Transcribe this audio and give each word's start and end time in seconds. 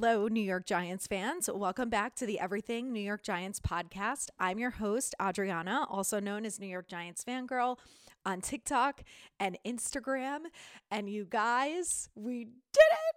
Hello, 0.00 0.28
New 0.28 0.40
York 0.40 0.64
Giants 0.64 1.08
fans. 1.08 1.50
Welcome 1.52 1.90
back 1.90 2.14
to 2.14 2.24
the 2.24 2.38
Everything 2.38 2.92
New 2.92 3.00
York 3.00 3.24
Giants 3.24 3.58
podcast. 3.58 4.28
I'm 4.38 4.60
your 4.60 4.70
host, 4.70 5.12
Adrianna, 5.20 5.86
also 5.90 6.20
known 6.20 6.46
as 6.46 6.60
New 6.60 6.68
York 6.68 6.86
Giants 6.86 7.24
Fangirl 7.24 7.78
on 8.24 8.40
TikTok 8.40 9.02
and 9.40 9.58
Instagram. 9.66 10.42
And 10.88 11.10
you 11.10 11.24
guys, 11.28 12.10
we 12.14 12.44
did 12.44 12.52
it! 12.76 13.16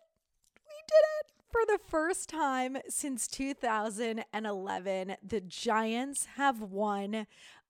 We 0.57 0.73
did 0.87 1.03
it! 1.19 1.31
For 1.51 1.61
the 1.67 1.77
first 1.87 2.29
time 2.29 2.77
since 2.89 3.27
2011, 3.27 5.17
the 5.21 5.41
Giants 5.41 6.29
have 6.35 6.63
won 6.63 7.27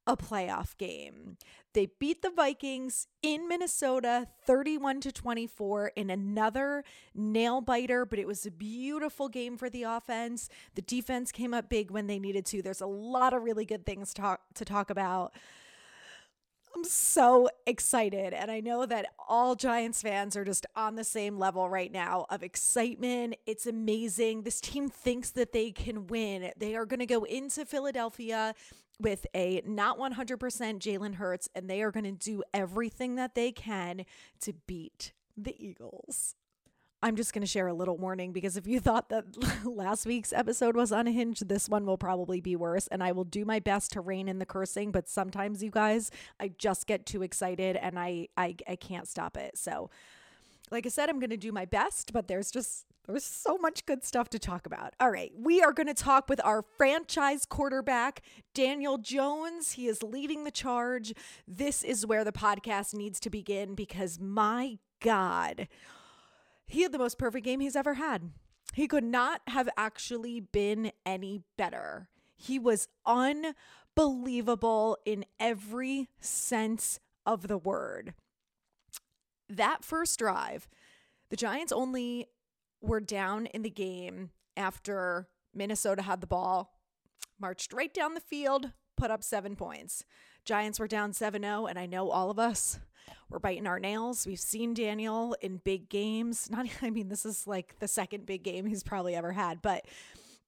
a 0.07 0.15
playoff 0.15 0.77
game. 0.77 1.35
They 1.73 1.87
beat 1.99 2.21
the 2.21 2.29
Vikings 2.29 3.07
in 3.21 3.47
Minnesota 3.47 4.27
31 4.45 5.01
to 5.01 5.11
24 5.11 5.93
in 5.95 6.09
another 6.09 6.83
nail 7.15 7.61
biter, 7.61 8.05
but 8.05 8.19
it 8.19 8.27
was 8.27 8.45
a 8.45 8.51
beautiful 8.51 9.29
game 9.29 9.57
for 9.57 9.69
the 9.69 9.83
offense. 9.83 10.49
The 10.75 10.81
defense 10.81 11.31
came 11.31 11.53
up 11.53 11.69
big 11.69 11.89
when 11.89 12.07
they 12.07 12.19
needed 12.19 12.45
to. 12.47 12.61
There's 12.61 12.81
a 12.81 12.87
lot 12.87 13.33
of 13.33 13.43
really 13.43 13.65
good 13.65 13.85
things 13.85 14.13
to 14.13 14.21
talk, 14.21 14.41
to 14.55 14.65
talk 14.65 14.89
about. 14.89 15.33
I'm 16.75 16.83
so 16.83 17.49
excited. 17.65 18.33
And 18.33 18.49
I 18.49 18.59
know 18.59 18.85
that 18.85 19.07
all 19.27 19.55
Giants 19.55 20.01
fans 20.01 20.35
are 20.37 20.45
just 20.45 20.65
on 20.75 20.95
the 20.95 21.03
same 21.03 21.37
level 21.37 21.69
right 21.69 21.91
now 21.91 22.25
of 22.29 22.43
excitement. 22.43 23.35
It's 23.45 23.65
amazing. 23.65 24.43
This 24.43 24.61
team 24.61 24.89
thinks 24.89 25.31
that 25.31 25.51
they 25.51 25.71
can 25.71 26.07
win. 26.07 26.51
They 26.57 26.75
are 26.75 26.85
going 26.85 26.99
to 26.99 27.05
go 27.05 27.23
into 27.23 27.65
Philadelphia 27.65 28.55
with 29.01 29.25
a 29.35 29.61
not 29.65 29.97
100% 29.97 30.37
Jalen 30.37 31.15
Hurts, 31.15 31.49
and 31.55 31.69
they 31.69 31.81
are 31.81 31.91
going 31.91 32.03
to 32.03 32.11
do 32.11 32.43
everything 32.53 33.15
that 33.15 33.35
they 33.35 33.51
can 33.51 34.05
to 34.41 34.53
beat 34.67 35.13
the 35.37 35.55
Eagles. 35.63 36.35
I'm 37.03 37.15
just 37.15 37.33
going 37.33 37.41
to 37.41 37.47
share 37.47 37.67
a 37.67 37.73
little 37.73 37.97
warning 37.97 38.31
because 38.31 38.57
if 38.57 38.67
you 38.67 38.79
thought 38.79 39.09
that 39.09 39.25
last 39.65 40.05
week's 40.05 40.31
episode 40.31 40.75
was 40.75 40.91
unhinged, 40.91 41.47
this 41.47 41.67
one 41.67 41.85
will 41.85 41.97
probably 41.97 42.41
be 42.41 42.55
worse. 42.55 42.87
And 42.87 43.03
I 43.03 43.11
will 43.11 43.23
do 43.23 43.43
my 43.43 43.59
best 43.59 43.91
to 43.93 44.01
rein 44.01 44.27
in 44.27 44.37
the 44.37 44.45
cursing, 44.45 44.91
but 44.91 45.09
sometimes, 45.09 45.63
you 45.63 45.71
guys, 45.71 46.11
I 46.39 46.51
just 46.59 46.85
get 46.85 47.07
too 47.07 47.23
excited 47.23 47.75
and 47.75 47.97
I 47.97 48.27
I, 48.37 48.55
I 48.67 48.75
can't 48.75 49.07
stop 49.07 49.35
it. 49.35 49.57
So, 49.57 49.89
like 50.71 50.85
I 50.85 50.89
said, 50.89 51.09
I'm 51.09 51.19
going 51.19 51.29
to 51.31 51.37
do 51.37 51.51
my 51.51 51.65
best, 51.65 52.13
but 52.13 52.27
there's 52.27 52.51
just 52.51 52.85
there's 53.07 53.25
so 53.25 53.57
much 53.57 53.85
good 53.85 54.03
stuff 54.03 54.29
to 54.29 54.39
talk 54.39 54.65
about. 54.65 54.93
All 54.99 55.11
right, 55.11 55.31
we 55.35 55.61
are 55.61 55.73
going 55.73 55.87
to 55.87 55.93
talk 55.93 56.29
with 56.29 56.39
our 56.45 56.61
franchise 56.77 57.45
quarterback, 57.45 58.21
Daniel 58.53 58.97
Jones. 58.97 59.73
He 59.73 59.87
is 59.87 60.03
leading 60.03 60.43
the 60.43 60.51
charge. 60.51 61.13
This 61.47 61.83
is 61.83 62.05
where 62.05 62.23
the 62.23 62.31
podcast 62.31 62.93
needs 62.93 63.19
to 63.21 63.29
begin 63.29 63.75
because 63.75 64.19
my 64.19 64.77
God 65.01 65.67
he 66.71 66.83
had 66.83 66.93
the 66.93 66.97
most 66.97 67.17
perfect 67.17 67.43
game 67.43 67.59
he's 67.59 67.75
ever 67.75 67.95
had. 67.95 68.31
He 68.73 68.87
could 68.87 69.03
not 69.03 69.41
have 69.47 69.67
actually 69.75 70.39
been 70.39 70.93
any 71.05 71.41
better. 71.57 72.07
He 72.37 72.57
was 72.57 72.87
unbelievable 73.05 74.97
in 75.05 75.25
every 75.37 76.07
sense 76.21 77.01
of 77.25 77.49
the 77.49 77.57
word. 77.57 78.13
That 79.51 79.83
first 79.83 80.19
drive, 80.19 80.67
the 81.29 81.35
Giants 81.35 81.71
only 81.71 82.27
were 82.81 82.99
down 82.99 83.45
in 83.47 83.61
the 83.61 83.69
game 83.69 84.31
after 84.55 85.27
Minnesota 85.53 86.01
had 86.03 86.21
the 86.21 86.27
ball, 86.27 86.79
marched 87.39 87.73
right 87.73 87.93
down 87.93 88.13
the 88.13 88.21
field, 88.21 88.71
put 88.95 89.11
up 89.11 89.23
seven 89.23 89.55
points. 89.55 90.05
Giants 90.45 90.79
were 90.79 90.87
down 90.87 91.13
7 91.13 91.41
0, 91.41 91.67
and 91.67 91.77
I 91.77 91.85
know 91.85 92.09
all 92.09 92.31
of 92.31 92.39
us 92.39 92.79
we're 93.29 93.39
biting 93.39 93.65
our 93.65 93.79
nails. 93.79 94.27
We've 94.27 94.39
seen 94.39 94.73
Daniel 94.73 95.35
in 95.41 95.57
big 95.57 95.89
games. 95.89 96.49
Not, 96.51 96.67
I 96.81 96.89
mean, 96.89 97.09
this 97.09 97.25
is 97.25 97.47
like 97.47 97.79
the 97.79 97.87
second 97.87 98.25
big 98.25 98.43
game 98.43 98.65
he's 98.65 98.83
probably 98.83 99.15
ever 99.15 99.31
had, 99.31 99.61
but 99.61 99.85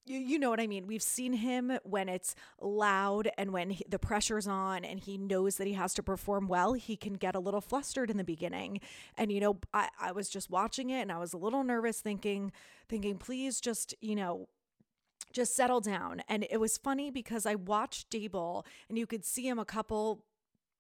you, 0.06 0.18
you 0.18 0.40
know 0.40 0.50
what 0.50 0.60
I 0.60 0.68
mean. 0.68 0.88
We've 0.88 1.04
seen 1.04 1.34
him 1.34 1.78
when 1.84 2.10
it's 2.10 2.36
loud 2.62 3.30
and 3.38 3.52
when 3.52 3.70
he, 3.72 3.86
the 3.88 4.00
pressure's 4.00 4.48
on 4.48 4.84
and 4.84 5.00
he 5.00 5.18
knows 5.18 5.58
that 5.58 5.68
he 5.68 5.74
has 5.74 5.94
to 5.96 6.04
perform 6.04 6.48
well, 6.48 6.74
he 6.74 6.96
can 6.96 7.14
get 7.14 7.36
a 7.36 7.40
little 7.40 7.62
flustered 7.62 8.10
in 8.10 8.18
the 8.18 8.24
beginning. 8.24 8.82
And, 9.18 9.32
you 9.32 9.40
know, 9.40 9.60
I, 9.74 9.90
I 10.00 10.12
was 10.12 10.30
just 10.30 10.50
watching 10.50 10.90
it 10.90 11.02
and 11.02 11.12
I 11.12 11.18
was 11.18 11.34
a 11.34 11.38
little 11.38 11.64
nervous 11.64 12.02
thinking, 12.02 12.52
thinking, 12.90 13.18
please 13.18 13.62
just, 13.62 13.96
you 14.02 14.16
know, 14.16 14.50
just 15.32 15.56
settle 15.56 15.80
down. 15.82 16.22
And 16.28 16.46
it 16.50 16.60
was 16.60 16.78
funny 16.78 17.10
because 17.10 17.46
I 17.46 17.56
watched 17.56 18.10
Daboll 18.12 18.66
and 18.90 18.98
you 18.98 19.08
could 19.08 19.26
see 19.26 19.48
him 19.48 19.58
a 19.58 19.66
couple 19.66 20.26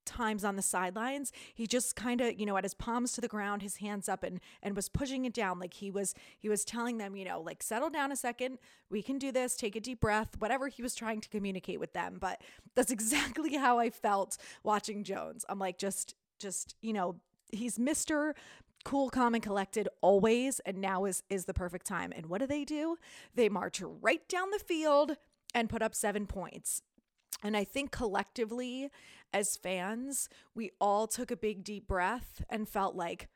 times 0.05 0.43
on 0.43 0.55
the 0.55 0.61
sidelines 0.61 1.31
he 1.53 1.67
just 1.67 1.95
kind 1.95 2.21
of 2.21 2.39
you 2.39 2.45
know 2.45 2.55
had 2.55 2.63
his 2.63 2.73
palms 2.73 3.13
to 3.13 3.21
the 3.21 3.27
ground 3.27 3.61
his 3.61 3.77
hands 3.77 4.07
up 4.07 4.23
and 4.23 4.39
and 4.61 4.75
was 4.75 4.89
pushing 4.89 5.25
it 5.25 5.33
down. 5.33 5.59
Like 5.59 5.73
he 5.73 5.91
was 5.91 6.13
he 6.37 6.49
was 6.49 6.63
telling 6.63 6.97
them 6.97 7.15
you 7.15 7.25
know 7.25 7.41
like 7.41 7.63
settle 7.63 7.89
down 7.89 8.11
a 8.11 8.15
second. 8.15 8.59
We 8.89 9.01
can 9.01 9.17
do 9.17 9.31
this. 9.31 9.55
Take 9.55 9.75
a 9.75 9.79
deep 9.79 9.99
breath 10.01 10.35
whatever 10.39 10.67
he 10.67 10.81
was 10.81 10.95
trying 10.95 11.21
to 11.21 11.29
communicate 11.29 11.79
with 11.79 11.93
them. 11.93 12.17
But 12.19 12.41
that's 12.75 12.91
exactly 13.03 13.55
how 13.55 13.79
i 13.79 13.89
felt 13.89 14.37
watching 14.63 15.03
jones. 15.03 15.45
I'm 15.49 15.59
like 15.59 15.77
just 15.77 16.15
just 16.39 16.75
you 16.81 16.93
know 16.93 17.15
he's 17.51 17.77
mr 17.77 18.33
cool 18.83 19.09
calm 19.09 19.33
and 19.33 19.43
collected 19.43 19.87
always 20.01 20.59
and 20.61 20.79
now 20.79 21.05
is 21.05 21.23
is 21.29 21.45
the 21.45 21.53
perfect 21.53 21.85
time. 21.85 22.11
And 22.15 22.27
what 22.27 22.41
do 22.41 22.47
they 22.47 22.65
do? 22.65 22.97
They 23.35 23.49
march 23.49 23.81
right 23.81 24.27
down 24.27 24.51
the 24.51 24.59
field 24.59 25.15
and 25.55 25.69
put 25.69 25.81
up 25.81 25.95
seven 25.95 26.25
points 26.25 26.81
and 27.41 27.55
I 27.57 27.63
think 27.63 27.91
collectively, 27.91 28.89
as 29.33 29.57
fans, 29.57 30.29
we 30.53 30.71
all 30.79 31.07
took 31.07 31.31
a 31.31 31.37
big 31.37 31.63
deep 31.63 31.87
breath 31.87 32.43
and 32.49 32.67
felt 32.67 32.95
like, 32.95 33.29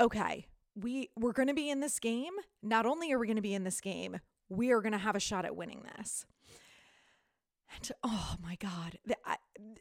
okay, 0.00 0.46
we 0.74 1.10
we're 1.18 1.32
going 1.32 1.48
to 1.48 1.54
be 1.54 1.70
in 1.70 1.80
this 1.80 1.98
game. 1.98 2.34
Not 2.62 2.86
only 2.86 3.12
are 3.12 3.18
we 3.18 3.26
going 3.26 3.36
to 3.36 3.42
be 3.42 3.54
in 3.54 3.64
this 3.64 3.80
game, 3.80 4.20
we 4.48 4.70
are 4.70 4.80
going 4.80 4.92
to 4.92 4.98
have 4.98 5.16
a 5.16 5.20
shot 5.20 5.44
at 5.44 5.56
winning 5.56 5.84
this. 5.96 6.26
And 7.74 7.90
oh 8.04 8.36
my 8.42 8.56
God, 8.56 8.98
I, 9.24 9.36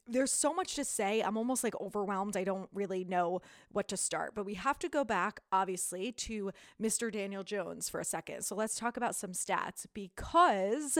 there's 0.07 0.31
so 0.31 0.53
much 0.53 0.75
to 0.75 0.83
say. 0.83 1.21
I'm 1.21 1.37
almost 1.37 1.63
like 1.63 1.79
overwhelmed. 1.79 2.35
I 2.35 2.43
don't 2.43 2.69
really 2.73 3.03
know 3.03 3.41
what 3.71 3.87
to 3.89 3.97
start, 3.97 4.33
but 4.33 4.45
we 4.45 4.55
have 4.55 4.79
to 4.79 4.89
go 4.89 5.03
back, 5.03 5.41
obviously, 5.51 6.11
to 6.11 6.51
Mr. 6.81 7.11
Daniel 7.11 7.43
Jones 7.43 7.89
for 7.89 7.99
a 7.99 8.05
second. 8.05 8.43
So 8.43 8.55
let's 8.55 8.75
talk 8.75 8.97
about 8.97 9.15
some 9.15 9.31
stats 9.31 9.85
because 9.93 10.97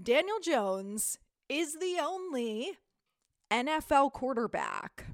Daniel 0.00 0.38
Jones 0.40 1.18
is 1.52 1.74
the 1.74 1.98
only 2.02 2.78
NFL 3.52 4.12
quarterback 4.12 5.04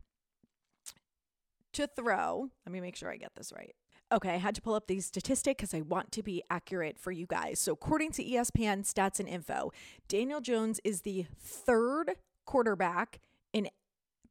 to 1.73 1.89
throw. 1.89 2.51
Let 2.65 2.73
me 2.73 2.81
make 2.81 2.95
sure 2.95 3.11
I 3.11 3.17
get 3.17 3.35
this 3.35 3.53
right. 3.53 3.75
Okay, 4.13 4.31
I 4.31 4.37
had 4.37 4.55
to 4.55 4.63
pull 4.63 4.75
up 4.75 4.87
these 4.87 5.05
statistics 5.05 5.59
because 5.59 5.75
I 5.75 5.83
want 5.83 6.13
to 6.13 6.23
be 6.23 6.43
accurate 6.49 6.99
for 6.99 7.11
you 7.11 7.27
guys. 7.27 7.59
So, 7.59 7.73
according 7.73 8.13
to 8.13 8.25
ESPN 8.25 8.91
stats 8.91 9.21
and 9.21 9.29
info, 9.29 9.71
Daniel 10.09 10.41
Jones 10.41 10.81
is 10.85 11.03
the 11.03 11.27
third 11.39 12.15
quarterback 12.47 13.19
in 13.53 13.69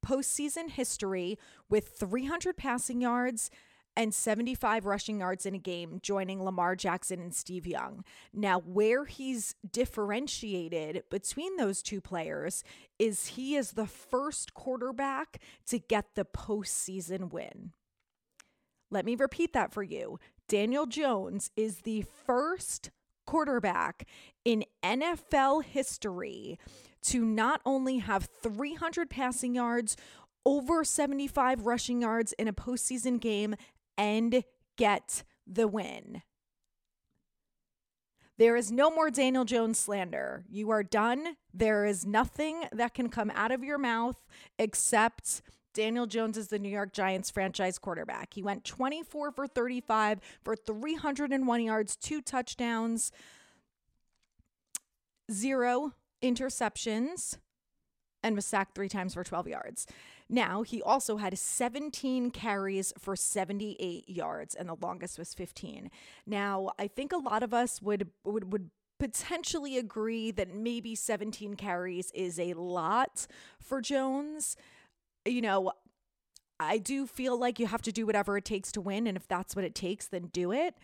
postseason 0.03 0.69
history 0.69 1.37
with 1.69 1.89
300 1.89 2.57
passing 2.57 3.01
yards, 3.01 3.51
and 3.97 4.13
75 4.13 4.85
rushing 4.85 5.19
yards 5.19 5.45
in 5.47 5.55
a 5.55 5.57
game, 5.59 5.99
joining 6.03 6.43
Lamar 6.43 6.75
Jackson 6.75 7.19
and 7.19 7.33
Steve 7.33 7.65
Young. 7.65 8.03
Now, 8.31 8.59
where 8.59 9.05
he's 9.05 9.55
differentiated 9.69 11.01
between 11.09 11.57
those 11.57 11.81
two 11.81 11.99
players 11.99 12.63
is 12.99 13.29
he 13.29 13.55
is 13.55 13.71
the 13.71 13.87
first 13.87 14.53
quarterback 14.53 15.41
to 15.65 15.79
get 15.79 16.13
the 16.13 16.25
postseason 16.25 17.31
win. 17.33 17.71
Let 18.91 19.03
me 19.03 19.15
repeat 19.15 19.51
that 19.53 19.73
for 19.73 19.81
you. 19.81 20.19
Daniel 20.47 20.85
Jones 20.85 21.49
is 21.57 21.79
the 21.79 22.05
first 22.25 22.91
quarterback 23.25 24.07
in 24.45 24.63
NFL 24.83 25.63
history 25.63 26.59
to 27.01 27.25
not 27.25 27.61
only 27.65 27.97
have 27.97 28.29
300 28.41 29.09
passing 29.09 29.55
yards, 29.55 29.97
over 30.47 30.85
75 30.85 31.65
rushing 31.65 32.01
yards 32.01 32.31
in 32.33 32.47
a 32.47 32.53
postseason 32.53 33.19
game, 33.19 33.55
and 33.97 34.43
get 34.77 35.23
the 35.45 35.67
win. 35.67 36.21
There 38.37 38.55
is 38.55 38.71
no 38.71 38.91
more 38.91 39.09
Daniel 39.09 39.45
Jones 39.45 39.79
slander. 39.79 40.43
You 40.47 40.69
are 40.69 40.83
done. 40.83 41.37
There 41.53 41.85
is 41.85 42.05
nothing 42.05 42.65
that 42.71 42.93
can 42.93 43.09
come 43.09 43.31
out 43.33 43.51
of 43.51 43.63
your 43.63 43.79
mouth 43.79 44.27
except 44.59 45.41
Daniel 45.73 46.05
Jones 46.05 46.37
is 46.37 46.47
the 46.47 46.59
New 46.59 46.69
York 46.69 46.93
Giants 46.93 47.29
franchise 47.29 47.77
quarterback. 47.79 48.33
He 48.33 48.43
went 48.43 48.63
24 48.63 49.31
for 49.31 49.47
35 49.47 50.19
for 50.43 50.55
301 50.55 51.63
yards, 51.63 51.95
two 51.95 52.21
touchdowns, 52.21 53.11
zero 55.31 55.93
interceptions, 56.23 57.37
and 58.23 58.35
was 58.35 58.45
sacked 58.45 58.73
three 58.73 58.89
times 58.89 59.13
for 59.13 59.23
12 59.23 59.47
yards. 59.47 59.87
Now, 60.29 60.63
he 60.63 60.81
also 60.81 61.17
had 61.17 61.37
17 61.37 62.31
carries 62.31 62.93
for 62.97 63.15
78 63.15 64.09
yards, 64.09 64.55
and 64.55 64.67
the 64.67 64.75
longest 64.75 65.17
was 65.17 65.33
15. 65.33 65.89
Now, 66.25 66.71
I 66.77 66.87
think 66.87 67.13
a 67.13 67.17
lot 67.17 67.43
of 67.43 67.53
us 67.53 67.81
would 67.81 68.09
would 68.23 68.51
would 68.51 68.69
potentially 68.99 69.77
agree 69.77 70.31
that 70.31 70.53
maybe 70.53 70.95
17 70.95 71.53
carries 71.53 72.11
is 72.11 72.39
a 72.39 72.53
lot 72.53 73.27
for 73.61 73.79
Jones. 73.79 74.57
You 75.25 75.41
know, 75.41 75.71
I 76.59 76.77
do 76.77 77.05
feel 77.05 77.39
like 77.39 77.59
you 77.59 77.67
have 77.67 77.83
to 77.83 77.91
do 77.91 78.05
whatever 78.05 78.37
it 78.37 78.45
takes 78.45 78.71
to 78.73 78.81
win, 78.81 79.07
and 79.07 79.15
if 79.15 79.27
that's 79.27 79.55
what 79.55 79.63
it 79.63 79.75
takes, 79.75 80.07
then 80.07 80.29
do 80.33 80.51
it. 80.51 80.75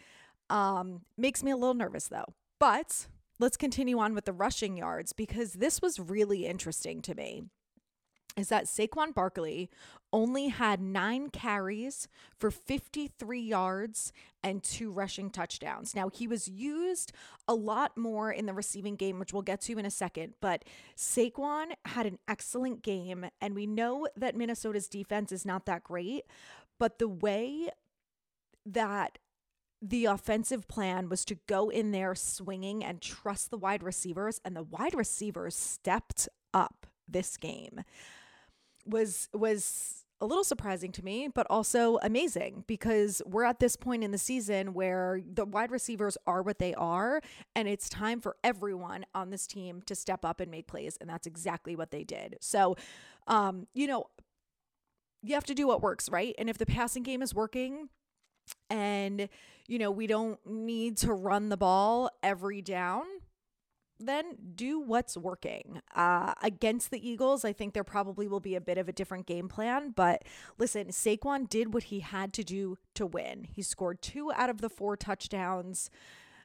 Um, 0.50 1.02
makes 1.18 1.44
me 1.44 1.52
a 1.52 1.58
little 1.58 1.74
nervous 1.74 2.08
though. 2.08 2.34
But 2.60 3.08
let's 3.40 3.58
continue 3.58 4.00
on 4.00 4.14
with 4.14 4.26
the 4.26 4.34
rushing 4.34 4.78
yards 4.78 5.12
because 5.12 5.54
this 5.54 5.82
was 5.82 6.00
really 6.00 6.46
interesting 6.46 7.02
to 7.02 7.16
me 7.16 7.44
is 8.36 8.50
that 8.50 8.66
Saquon 8.66 9.14
Barkley 9.14 9.70
only 10.12 10.50
had 10.50 10.80
nine 10.80 11.30
carries 11.30 12.08
for 12.38 12.52
53 12.52 13.40
yards 13.40 14.14
and 14.44 14.64
two 14.64 14.92
rushing 14.92 15.30
touchdowns. 15.30 15.96
Now, 15.96 16.10
he 16.10 16.28
was 16.28 16.48
used 16.48 17.12
a 17.48 17.56
lot 17.56 17.98
more 17.98 18.32
in 18.32 18.46
the 18.46 18.54
receiving 18.54 18.96
game, 18.96 19.20
which 19.20 19.34
we'll 19.34 19.42
get 19.42 19.62
to 19.62 19.78
in 19.78 19.86
a 19.86 19.92
second, 19.92 20.34
but 20.40 20.64
Saquon 20.96 21.74
had 21.86 22.06
an 22.06 22.20
excellent 22.28 22.84
game. 22.84 23.26
And 23.42 23.56
we 23.56 23.66
know 23.66 24.08
that 24.16 24.36
Minnesota's 24.36 24.88
defense 24.88 25.32
is 25.32 25.46
not 25.46 25.66
that 25.66 25.84
great, 25.84 26.24
but 26.80 27.00
the 27.00 27.08
way 27.08 27.70
that 28.66 29.18
the 29.82 30.06
offensive 30.06 30.68
plan 30.68 31.10
was 31.10 31.26
to 31.26 31.36
go 31.48 31.70
in 31.70 31.92
there 31.92 32.16
swinging 32.16 32.84
and 32.84 33.02
trust 33.02 33.50
the 33.50 33.58
wide 33.58 33.84
receivers, 33.84 34.40
and 34.46 34.56
the 34.56 34.64
wide 34.64 34.96
receivers 34.96 35.56
stepped 35.56 36.30
up 36.54 36.88
this 37.08 37.36
game 37.36 37.84
was 38.86 39.30
was 39.34 40.06
a 40.22 40.26
little 40.26 40.44
surprising 40.44 40.92
to 40.94 41.04
me, 41.04 41.28
but 41.28 41.46
also 41.50 41.98
amazing 42.02 42.64
because 42.66 43.22
we're 43.26 43.44
at 43.44 43.60
this 43.60 43.76
point 43.76 44.06
in 44.06 44.12
the 44.12 44.18
season 44.18 44.74
where 44.74 45.20
the 45.26 45.44
wide 45.44 45.70
receivers 45.70 46.18
are 46.26 46.42
what 46.42 46.60
they 46.60 46.74
are, 46.76 47.22
and 47.56 47.68
it's 47.68 47.90
time 47.90 48.22
for 48.22 48.38
everyone 48.42 49.06
on 49.14 49.32
this 49.32 49.46
team 49.46 49.82
to 49.86 49.96
step 49.96 50.24
up 50.24 50.40
and 50.40 50.50
make 50.50 50.66
plays, 50.66 50.98
and 51.02 51.10
that's 51.10 51.28
exactly 51.28 51.76
what 51.76 51.92
they 51.92 52.06
did. 52.06 52.38
So, 52.40 52.78
um, 53.28 53.68
you 53.74 53.86
know, 53.86 54.06
you 55.22 55.34
have 55.34 55.46
to 55.46 55.54
do 55.54 55.68
what 55.68 55.82
works, 55.82 56.08
right? 56.10 56.34
And 56.38 56.50
if 56.50 56.58
the 56.58 56.66
passing 56.66 57.04
game 57.04 57.22
is 57.22 57.34
working, 57.34 57.90
and 58.70 59.30
you 59.68 59.80
know 59.80 59.92
we 59.92 60.08
don't 60.08 60.40
need 60.46 60.98
to 60.98 61.14
run 61.14 61.50
the 61.50 61.58
ball 61.58 62.10
every 62.22 62.62
down 62.62 63.04
then 64.08 64.36
do 64.56 64.80
what's 64.80 65.18
working. 65.18 65.82
Uh, 65.96 66.34
against 66.42 66.92
the 66.92 67.08
Eagles, 67.08 67.44
I 67.44 67.54
think 67.54 67.74
there 67.74 67.84
probably 67.84 68.28
will 68.28 68.40
be 68.40 68.56
a 68.56 68.62
bit 68.62 68.78
of 68.78 68.88
a 68.88 68.94
different 68.94 69.26
game 69.26 69.48
plan. 69.48 69.92
But 69.96 70.24
listen, 70.58 70.88
Saquon 70.88 71.50
did 71.50 71.74
what 71.74 71.84
he 71.84 72.02
had 72.02 72.34
to 72.34 72.44
do 72.44 72.78
to 72.96 73.06
win. 73.06 73.46
He 73.46 73.62
scored 73.62 74.02
two 74.02 74.32
out 74.34 74.50
of 74.50 74.62
the 74.62 74.70
four 74.70 74.96
touchdowns, 74.98 75.90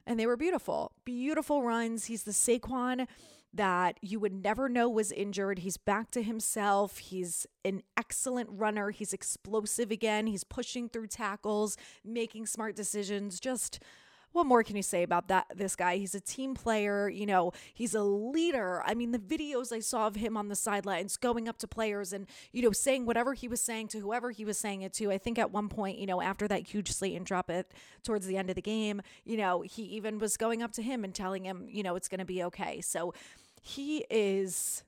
and 0.05 0.19
they 0.19 0.25
were 0.25 0.37
beautiful. 0.37 0.93
Beautiful 1.05 1.63
runs. 1.63 2.05
He's 2.05 2.23
the 2.23 2.31
Saquon 2.31 3.07
that 3.53 3.97
you 4.01 4.19
would 4.19 4.43
never 4.43 4.69
know 4.69 4.87
was 4.87 5.11
injured. 5.11 5.59
He's 5.59 5.77
back 5.77 6.11
to 6.11 6.21
himself. 6.21 6.99
He's 6.99 7.47
an 7.65 7.81
excellent 7.97 8.49
runner. 8.51 8.91
He's 8.91 9.13
explosive 9.13 9.91
again. 9.91 10.27
He's 10.27 10.43
pushing 10.43 10.87
through 10.87 11.07
tackles, 11.07 11.75
making 12.05 12.45
smart 12.45 12.75
decisions. 12.75 13.39
Just 13.39 13.81
what 14.31 14.45
more 14.45 14.63
can 14.63 14.75
you 14.75 14.83
say 14.83 15.03
about 15.03 15.27
that 15.27 15.47
this 15.55 15.75
guy? 15.75 15.97
He's 15.97 16.15
a 16.15 16.19
team 16.19 16.53
player 16.53 17.09
you 17.09 17.25
know 17.25 17.51
he's 17.73 17.95
a 17.95 18.03
leader. 18.03 18.83
I 18.85 18.93
mean 18.93 19.11
the 19.11 19.19
videos 19.19 19.71
i 19.71 19.79
saw 19.79 20.07
of 20.07 20.15
him 20.15 20.37
on 20.37 20.49
the 20.49 20.55
sidelines 20.55 21.17
going 21.17 21.47
up 21.47 21.57
to 21.59 21.67
players 21.67 22.13
and 22.13 22.27
you 22.51 22.61
know 22.61 22.71
saying 22.71 23.05
whatever 23.05 23.33
he 23.33 23.47
was 23.47 23.61
saying 23.61 23.87
to 23.89 23.99
whoever 23.99 24.31
he 24.31 24.45
was 24.45 24.57
saying 24.57 24.81
it 24.81 24.93
to. 24.93 25.11
I 25.11 25.17
think 25.17 25.39
at 25.39 25.51
one 25.51 25.69
point 25.69 25.97
you 25.97 26.05
know 26.05 26.21
after 26.21 26.47
that 26.47 26.67
huge 26.67 26.91
Slayton 26.91 27.23
drop 27.23 27.49
it 27.49 27.71
towards 28.03 28.25
the 28.25 28.37
end 28.37 28.49
of 28.49 28.55
the 28.55 28.61
game 28.61 29.01
you 29.23 29.37
know 29.37 29.61
he 29.61 29.83
even 29.83 30.19
was 30.19 30.37
going 30.37 30.61
up 30.61 30.71
to 30.73 30.81
him 30.81 31.03
and 31.03 31.13
telling 31.13 31.45
him 31.45 31.67
you 31.69 31.83
know 31.83 31.95
it's 31.95 32.07
going 32.07 32.19
to 32.19 32.25
be 32.25 32.43
okay. 32.43 32.81
So 32.81 33.13
he 33.61 34.05
is 34.09 34.83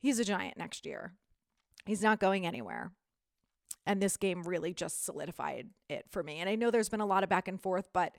he's 0.00 0.18
a 0.18 0.24
giant 0.24 0.56
next 0.56 0.84
year. 0.86 1.12
He's 1.86 2.02
not 2.02 2.20
going 2.20 2.46
anywhere. 2.46 2.92
And 3.86 4.00
this 4.00 4.16
game 4.16 4.42
really 4.42 4.74
just 4.74 5.04
solidified 5.04 5.68
it 5.88 6.04
for 6.10 6.22
me. 6.22 6.38
And 6.38 6.48
i 6.48 6.54
know 6.54 6.70
there's 6.70 6.88
been 6.88 7.00
a 7.00 7.06
lot 7.06 7.22
of 7.22 7.28
back 7.28 7.48
and 7.48 7.60
forth 7.60 7.88
but 7.92 8.14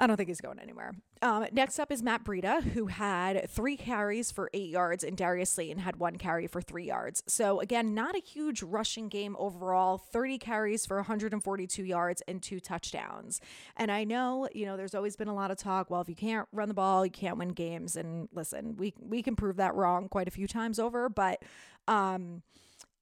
I 0.00 0.06
don't 0.06 0.16
think 0.16 0.30
he's 0.30 0.40
going 0.40 0.58
anywhere. 0.58 0.92
Um, 1.20 1.46
next 1.52 1.78
up 1.78 1.92
is 1.92 2.02
Matt 2.02 2.24
Breida, 2.24 2.62
who 2.62 2.86
had 2.86 3.50
three 3.50 3.76
carries 3.76 4.30
for 4.30 4.48
eight 4.54 4.70
yards, 4.70 5.04
and 5.04 5.14
Darius 5.14 5.50
Slayton 5.50 5.80
had 5.80 5.96
one 5.96 6.16
carry 6.16 6.46
for 6.46 6.62
three 6.62 6.86
yards. 6.86 7.22
So, 7.26 7.60
again, 7.60 7.94
not 7.94 8.16
a 8.16 8.20
huge 8.20 8.62
rushing 8.62 9.10
game 9.10 9.36
overall 9.38 9.98
30 9.98 10.38
carries 10.38 10.86
for 10.86 10.96
142 10.96 11.84
yards 11.84 12.22
and 12.26 12.42
two 12.42 12.60
touchdowns. 12.60 13.42
And 13.76 13.92
I 13.92 14.04
know, 14.04 14.48
you 14.54 14.64
know, 14.64 14.78
there's 14.78 14.94
always 14.94 15.16
been 15.16 15.28
a 15.28 15.34
lot 15.34 15.50
of 15.50 15.58
talk 15.58 15.90
well, 15.90 16.00
if 16.00 16.08
you 16.08 16.16
can't 16.16 16.48
run 16.50 16.68
the 16.68 16.74
ball, 16.74 17.04
you 17.04 17.12
can't 17.12 17.36
win 17.36 17.50
games. 17.50 17.94
And 17.94 18.30
listen, 18.32 18.78
we, 18.78 18.94
we 18.98 19.22
can 19.22 19.36
prove 19.36 19.56
that 19.56 19.74
wrong 19.74 20.08
quite 20.08 20.28
a 20.28 20.30
few 20.30 20.48
times 20.48 20.78
over, 20.78 21.10
but, 21.10 21.42
um, 21.88 22.42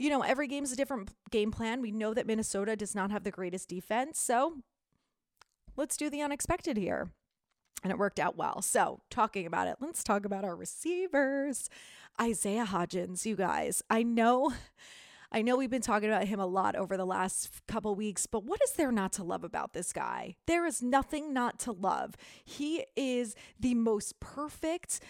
you 0.00 0.10
know, 0.10 0.22
every 0.22 0.48
game 0.48 0.64
is 0.64 0.72
a 0.72 0.76
different 0.76 1.10
game 1.30 1.52
plan. 1.52 1.80
We 1.80 1.92
know 1.92 2.12
that 2.14 2.26
Minnesota 2.26 2.74
does 2.74 2.96
not 2.96 3.12
have 3.12 3.22
the 3.22 3.30
greatest 3.30 3.68
defense. 3.68 4.18
So 4.18 4.62
let's 5.78 5.96
do 5.96 6.10
the 6.10 6.20
unexpected 6.20 6.76
here. 6.76 7.10
And 7.84 7.92
it 7.92 7.98
worked 7.98 8.18
out 8.18 8.36
well. 8.36 8.60
So, 8.60 9.00
talking 9.08 9.46
about 9.46 9.68
it, 9.68 9.76
let's 9.80 10.02
talk 10.02 10.24
about 10.24 10.44
our 10.44 10.56
receivers. 10.56 11.70
Isaiah 12.20 12.66
Hodgins, 12.66 13.24
you 13.24 13.36
guys. 13.36 13.82
I 13.88 14.02
know 14.02 14.52
I 15.30 15.42
know 15.42 15.56
we've 15.56 15.70
been 15.70 15.82
talking 15.82 16.08
about 16.08 16.24
him 16.24 16.40
a 16.40 16.46
lot 16.46 16.74
over 16.74 16.96
the 16.96 17.04
last 17.04 17.50
couple 17.68 17.94
weeks, 17.94 18.26
but 18.26 18.44
what 18.44 18.60
is 18.64 18.72
there 18.72 18.90
not 18.90 19.12
to 19.14 19.22
love 19.22 19.44
about 19.44 19.74
this 19.74 19.92
guy? 19.92 20.36
There 20.46 20.64
is 20.64 20.82
nothing 20.82 21.34
not 21.34 21.58
to 21.60 21.72
love. 21.72 22.14
He 22.46 22.86
is 22.96 23.36
the 23.60 23.74
most 23.74 24.20
perfect 24.20 25.00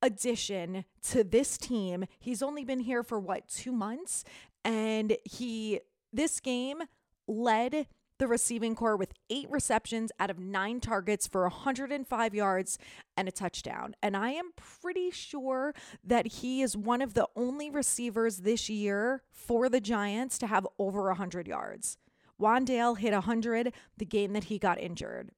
addition 0.00 0.84
to 1.08 1.24
this 1.24 1.58
team. 1.58 2.04
He's 2.20 2.40
only 2.40 2.64
been 2.64 2.78
here 2.78 3.02
for 3.02 3.18
what, 3.18 3.48
2 3.48 3.72
months 3.72 4.22
and 4.64 5.16
he 5.24 5.80
this 6.12 6.38
game 6.38 6.82
led 7.26 7.88
the 8.18 8.28
receiving 8.28 8.74
corps 8.74 8.96
with 8.96 9.12
eight 9.30 9.50
receptions 9.50 10.12
out 10.20 10.30
of 10.30 10.38
nine 10.38 10.80
targets 10.80 11.26
for 11.26 11.42
105 11.42 12.34
yards 12.34 12.78
and 13.16 13.28
a 13.28 13.32
touchdown. 13.32 13.94
And 14.02 14.16
I 14.16 14.30
am 14.30 14.52
pretty 14.56 15.10
sure 15.10 15.74
that 16.04 16.26
he 16.26 16.62
is 16.62 16.76
one 16.76 17.02
of 17.02 17.14
the 17.14 17.28
only 17.36 17.70
receivers 17.70 18.38
this 18.38 18.68
year 18.68 19.22
for 19.32 19.68
the 19.68 19.80
Giants 19.80 20.38
to 20.38 20.46
have 20.46 20.66
over 20.78 21.04
100 21.08 21.48
yards. 21.48 21.98
Wan'Dale 22.40 22.98
hit 22.98 23.12
100 23.12 23.72
the 23.96 24.04
game 24.04 24.32
that 24.32 24.44
he 24.44 24.58
got 24.58 24.78
injured. 24.78 25.30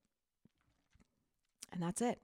And 1.73 1.83
that's 1.83 2.01
it. 2.01 2.21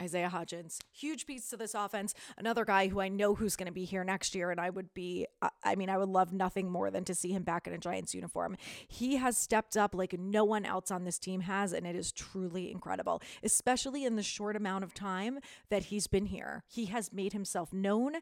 Isaiah 0.00 0.30
Hodgins, 0.32 0.78
huge 0.92 1.26
piece 1.26 1.48
to 1.50 1.56
this 1.56 1.74
offense. 1.74 2.14
Another 2.36 2.64
guy 2.64 2.88
who 2.88 3.00
I 3.00 3.08
know 3.08 3.34
who's 3.34 3.56
going 3.56 3.66
to 3.66 3.72
be 3.72 3.84
here 3.84 4.04
next 4.04 4.34
year, 4.34 4.50
and 4.50 4.60
I 4.60 4.70
would 4.70 4.92
be, 4.94 5.26
I 5.62 5.74
mean, 5.76 5.88
I 5.88 5.98
would 5.98 6.08
love 6.08 6.32
nothing 6.32 6.70
more 6.70 6.90
than 6.90 7.04
to 7.04 7.14
see 7.14 7.32
him 7.32 7.42
back 7.42 7.66
in 7.66 7.72
a 7.72 7.78
Giants 7.78 8.14
uniform. 8.14 8.56
He 8.88 9.16
has 9.16 9.36
stepped 9.36 9.76
up 9.76 9.94
like 9.94 10.18
no 10.18 10.44
one 10.44 10.64
else 10.64 10.90
on 10.90 11.04
this 11.04 11.18
team 11.18 11.42
has, 11.42 11.72
and 11.72 11.86
it 11.86 11.94
is 11.94 12.12
truly 12.12 12.70
incredible, 12.70 13.22
especially 13.42 14.04
in 14.04 14.16
the 14.16 14.22
short 14.22 14.56
amount 14.56 14.84
of 14.84 14.94
time 14.94 15.38
that 15.70 15.84
he's 15.84 16.06
been 16.06 16.26
here. 16.26 16.64
He 16.66 16.86
has 16.86 17.12
made 17.12 17.32
himself 17.32 17.72
known. 17.72 18.14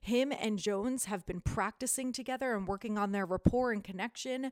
Him 0.00 0.32
and 0.32 0.58
Jones 0.58 1.04
have 1.04 1.26
been 1.26 1.40
practicing 1.40 2.12
together 2.12 2.54
and 2.54 2.66
working 2.66 2.98
on 2.98 3.12
their 3.12 3.26
rapport 3.26 3.72
and 3.72 3.84
connection 3.84 4.50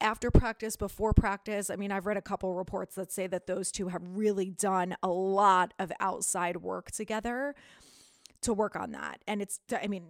after 0.00 0.30
practice, 0.30 0.76
before 0.76 1.12
practice. 1.12 1.70
I 1.70 1.76
mean, 1.76 1.92
I've 1.92 2.06
read 2.06 2.16
a 2.16 2.22
couple 2.22 2.54
reports 2.54 2.94
that 2.94 3.12
say 3.12 3.26
that 3.26 3.46
those 3.46 3.70
two 3.70 3.88
have 3.88 4.02
really 4.04 4.50
done 4.50 4.96
a 5.02 5.08
lot 5.08 5.74
of 5.78 5.92
outside 6.00 6.58
work 6.58 6.90
together 6.90 7.54
to 8.42 8.54
work 8.54 8.76
on 8.76 8.92
that. 8.92 9.22
And 9.26 9.42
it's, 9.42 9.60
I 9.70 9.86
mean, 9.86 10.04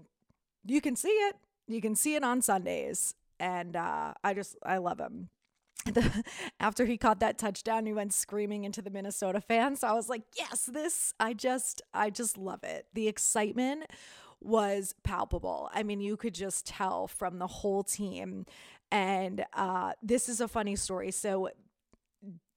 you 0.65 0.81
can 0.81 0.97
see 0.97 1.09
it. 1.09 1.37
You 1.67 1.81
can 1.81 1.95
see 1.95 2.15
it 2.15 2.25
on 2.25 2.43
Sundays. 2.43 3.15
And 3.39 3.77
uh, 3.77 4.15
I 4.23 4.35
just, 4.35 4.57
I 4.65 4.79
love 4.79 4.99
him. 5.01 5.29
The, 5.87 6.25
after 6.61 6.85
he 6.85 6.99
caught 6.99 7.21
that 7.21 7.39
touchdown, 7.39 7.87
he 7.87 7.95
went 7.95 8.13
screaming 8.13 8.65
into 8.65 8.83
the 8.83 8.91
Minnesota 8.91 9.41
fans. 9.41 9.81
So 9.81 9.89
I 9.89 9.95
was 9.95 10.11
like, 10.11 10.23
yes, 10.37 10.69
this, 10.71 11.15
I 11.19 11.33
just, 11.33 11.81
I 11.95 12.11
just 12.11 12.37
love 12.37 12.63
it. 12.65 12.85
The 12.93 13.09
excitement 13.09 13.87
was 14.43 14.95
palpable. 15.03 15.71
I 15.73 15.83
mean, 15.83 16.01
you 16.01 16.19
could 16.19 16.35
just 16.35 16.67
tell 16.67 17.07
from 17.07 17.39
the 17.39 17.47
whole 17.47 17.83
team 17.83 18.45
and 18.91 19.45
uh, 19.55 19.93
this 20.03 20.29
is 20.29 20.41
a 20.41 20.49
funny 20.49 20.77
story. 20.77 21.11
So 21.11 21.51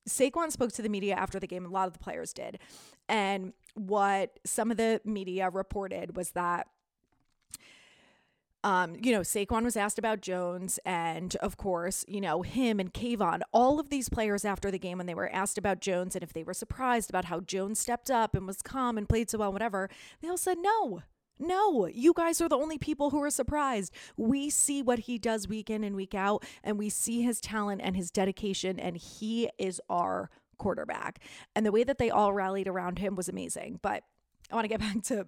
Saquon 0.07 0.51
spoke 0.51 0.71
to 0.73 0.81
the 0.81 0.89
media 0.89 1.15
after 1.15 1.39
the 1.39 1.47
game. 1.47 1.65
A 1.65 1.69
lot 1.69 1.87
of 1.87 1.93
the 1.93 1.99
players 1.99 2.33
did. 2.33 2.59
And 3.07 3.53
what 3.75 4.39
some 4.45 4.71
of 4.71 4.77
the 4.77 5.01
media 5.05 5.49
reported 5.49 6.15
was 6.15 6.31
that 6.31 6.67
um, 8.63 8.95
you 9.01 9.11
know, 9.11 9.21
Saquon 9.21 9.63
was 9.63 9.75
asked 9.75 9.99
about 9.99 10.21
Jones, 10.21 10.79
and 10.85 11.35
of 11.37 11.57
course, 11.57 12.05
you 12.07 12.21
know, 12.21 12.43
him 12.43 12.79
and 12.79 12.93
Kayvon, 12.93 13.41
all 13.51 13.77
of 13.77 13.89
these 13.89 14.07
players 14.07 14.45
after 14.45 14.71
the 14.71 14.79
game, 14.79 14.97
when 14.97 15.07
they 15.07 15.13
were 15.13 15.29
asked 15.33 15.57
about 15.57 15.81
Jones 15.81 16.15
and 16.15 16.23
if 16.23 16.31
they 16.31 16.43
were 16.43 16.53
surprised 16.53 17.09
about 17.09 17.25
how 17.25 17.41
Jones 17.41 17.79
stepped 17.79 18.09
up 18.09 18.33
and 18.33 18.47
was 18.47 18.61
calm 18.61 18.97
and 18.97 19.09
played 19.09 19.29
so 19.29 19.37
well, 19.39 19.51
whatever, 19.51 19.89
they 20.21 20.29
all 20.29 20.37
said 20.37 20.57
no. 20.61 21.01
No, 21.39 21.87
you 21.87 22.13
guys 22.15 22.39
are 22.41 22.49
the 22.49 22.57
only 22.57 22.77
people 22.77 23.09
who 23.09 23.21
are 23.21 23.29
surprised. 23.29 23.93
We 24.17 24.49
see 24.49 24.81
what 24.81 24.99
he 24.99 25.17
does 25.17 25.47
week 25.47 25.69
in 25.69 25.83
and 25.83 25.95
week 25.95 26.13
out, 26.13 26.45
and 26.63 26.77
we 26.77 26.89
see 26.89 27.21
his 27.21 27.41
talent 27.41 27.81
and 27.83 27.95
his 27.95 28.11
dedication, 28.11 28.79
and 28.79 28.97
he 28.97 29.49
is 29.57 29.81
our 29.89 30.29
quarterback. 30.57 31.19
And 31.55 31.65
the 31.65 31.71
way 31.71 31.83
that 31.83 31.97
they 31.97 32.09
all 32.09 32.33
rallied 32.33 32.67
around 32.67 32.99
him 32.99 33.15
was 33.15 33.27
amazing. 33.27 33.79
But 33.81 34.03
I 34.51 34.55
want 34.55 34.65
to 34.65 34.69
get 34.69 34.79
back 34.93 35.01
to 35.03 35.27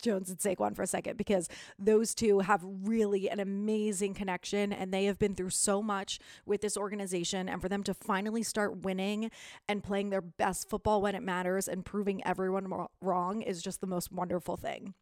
Jones 0.00 0.30
and 0.30 0.38
Saquon 0.38 0.76
for 0.76 0.82
a 0.82 0.86
second 0.86 1.16
because 1.16 1.48
those 1.78 2.14
two 2.14 2.40
have 2.40 2.64
really 2.64 3.28
an 3.28 3.40
amazing 3.40 4.14
connection 4.14 4.72
and 4.72 4.92
they 4.94 5.06
have 5.06 5.18
been 5.18 5.34
through 5.34 5.50
so 5.50 5.82
much 5.82 6.20
with 6.46 6.60
this 6.60 6.76
organization. 6.76 7.48
And 7.48 7.60
for 7.60 7.68
them 7.68 7.82
to 7.84 7.94
finally 7.94 8.42
start 8.42 8.84
winning 8.84 9.30
and 9.68 9.82
playing 9.82 10.10
their 10.10 10.20
best 10.20 10.68
football 10.68 11.02
when 11.02 11.14
it 11.14 11.22
matters 11.22 11.66
and 11.66 11.84
proving 11.84 12.24
everyone 12.24 12.86
wrong 13.00 13.42
is 13.42 13.62
just 13.62 13.80
the 13.80 13.86
most 13.86 14.12
wonderful 14.12 14.56
thing. 14.56 14.94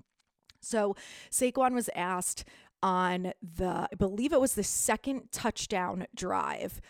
So 0.60 0.96
Saquon 1.30 1.72
was 1.72 1.90
asked 1.94 2.44
on 2.82 3.32
the, 3.42 3.88
I 3.90 3.94
believe 3.96 4.32
it 4.32 4.40
was 4.40 4.54
the 4.54 4.62
second 4.62 5.32
touchdown 5.32 6.06
drive. 6.14 6.80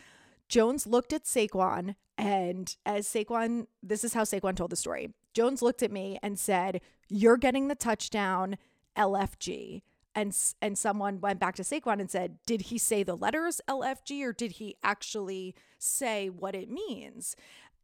Jones 0.48 0.87
looked 0.87 1.12
at 1.12 1.25
Saquon, 1.25 1.94
and 2.16 2.75
as 2.84 3.06
Saquon, 3.06 3.66
this 3.82 4.02
is 4.04 4.14
how 4.14 4.25
Saquon 4.25 4.56
told 4.56 4.70
the 4.70 4.76
story. 4.76 5.10
Jones 5.34 5.62
looked 5.62 5.82
at 5.82 5.92
me 5.92 6.18
and 6.22 6.38
said, 6.38 6.80
You're 7.08 7.37
getting 7.37 7.68
the 7.68 7.75
touchdown, 7.75 8.56
LFG. 8.96 9.82
And, 10.14 10.37
and 10.60 10.76
someone 10.76 11.20
went 11.20 11.38
back 11.38 11.54
to 11.56 11.62
Saquon 11.62 12.00
and 12.00 12.10
said, 12.10 12.38
Did 12.44 12.62
he 12.62 12.78
say 12.78 13.02
the 13.02 13.16
letters 13.16 13.60
LFG 13.68 14.25
or 14.25 14.32
did 14.32 14.52
he 14.52 14.75
actually 14.82 15.54
say 15.78 16.28
what 16.28 16.56
it 16.56 16.70
means? 16.70 17.37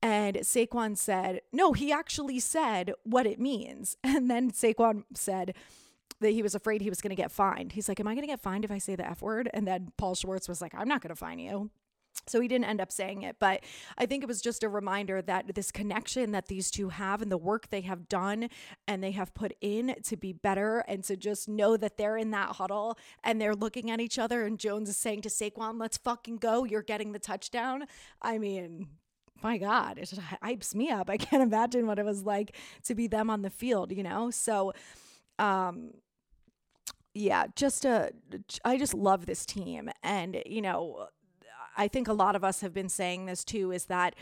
And 0.05 0.37
Saquon 0.37 0.99
said, 0.99 1.41
No, 1.51 1.73
he 1.73 1.91
actually 1.91 2.39
said 2.39 2.93
what 3.05 3.27
it 3.27 3.41
means. 3.41 3.97
And 4.05 4.31
then 4.31 4.51
Saquon 4.53 5.05
said, 5.15 5.55
that 6.21 6.31
he 6.31 6.43
was 6.43 6.55
afraid 6.55 6.81
he 6.81 6.91
was 6.91 7.01
going 7.01 7.11
to 7.11 7.17
get 7.17 7.33
fined. 7.33 7.73
He's 7.73 7.89
like, 7.89 7.99
Am 8.01 8.07
I 8.07 8.15
going 8.15 8.23
to 8.23 8.31
get 8.33 8.41
fined 8.41 8.67
if 8.67 8.71
I 8.71 8.79
say 8.79 8.97
the 8.97 9.09
F 9.09 9.23
word? 9.23 9.49
And 9.55 9.67
then 9.67 9.93
Paul 9.97 10.15
Schwartz 10.15 10.47
was 10.47 10.61
like, 10.61 10.75
I'm 10.75 10.89
not 10.89 11.01
going 11.01 11.09
to 11.09 11.17
fine 11.17 11.39
you. 11.39 11.71
So 12.27 12.39
he 12.41 12.49
didn't 12.49 12.67
end 12.67 12.81
up 12.81 12.93
saying 12.93 13.23
it, 13.23 13.37
but 13.39 13.65
I 13.99 14.07
think 14.07 14.23
it 14.23 14.29
was 14.29 14.41
just 14.41 14.63
a 14.63 14.69
reminder 14.69 15.21
that 15.23 15.55
this 15.55 15.73
connection 15.73 16.33
that 16.33 16.47
these 16.47 16.71
two 16.71 16.91
have 16.91 17.21
and 17.21 17.33
the 17.33 17.39
work 17.39 17.71
they 17.71 17.81
have 17.83 18.09
done 18.09 18.51
and 18.87 19.03
they 19.03 19.11
have 19.11 19.35
put 19.35 19.53
in 19.61 19.97
to 20.05 20.17
be 20.17 20.33
better 20.33 20.85
and 20.87 21.03
to 21.05 21.17
just 21.17 21.49
know 21.49 21.77
that 21.77 21.97
they're 21.97 22.17
in 22.17 22.31
that 22.31 22.57
huddle 22.57 22.97
and 23.25 23.41
they're 23.41 23.55
looking 23.55 23.91
at 23.91 24.01
each 24.01 24.19
other 24.19 24.45
and 24.45 24.59
Jones 24.59 24.89
is 24.89 24.97
saying 24.97 25.23
to 25.23 25.29
Saquon, 25.29 25.81
let's 25.81 25.97
fucking 25.97 26.37
go. 26.37 26.65
You're 26.65 26.83
getting 26.83 27.13
the 27.13 27.19
touchdown. 27.19 27.85
I 28.23 28.39
mean, 28.39 28.89
my 29.43 29.59
God, 29.59 29.99
it 29.99 30.13
hypes 30.43 30.75
me 30.75 30.91
up. 30.91 31.11
I 31.11 31.17
can't 31.17 31.43
imagine 31.43 31.87
what 31.87 31.99
it 31.99 32.05
was 32.05 32.25
like 32.25 32.57
to 32.85 32.95
be 32.95 33.07
them 33.07 33.31
on 33.31 33.43
the 33.43 33.51
field, 33.51 33.93
you 33.93 34.03
know? 34.03 34.31
So, 34.31 34.73
um, 35.39 35.93
yeah, 37.15 37.47
just 37.55 37.85
a, 37.85 38.11
I 38.65 38.77
just 38.77 38.95
love 38.95 39.27
this 39.27 39.47
team. 39.47 39.91
And, 40.03 40.43
you 40.47 40.63
know, 40.63 41.09
I 41.77 41.89
think 41.89 42.09
a 42.09 42.13
lot 42.13 42.37
of 42.37 42.45
us 42.45 42.61
have 42.61 42.75
been 42.75 42.89
saying 42.89 43.27
this 43.27 43.45
too 43.45 43.73
is 43.73 43.87
that 43.87 44.15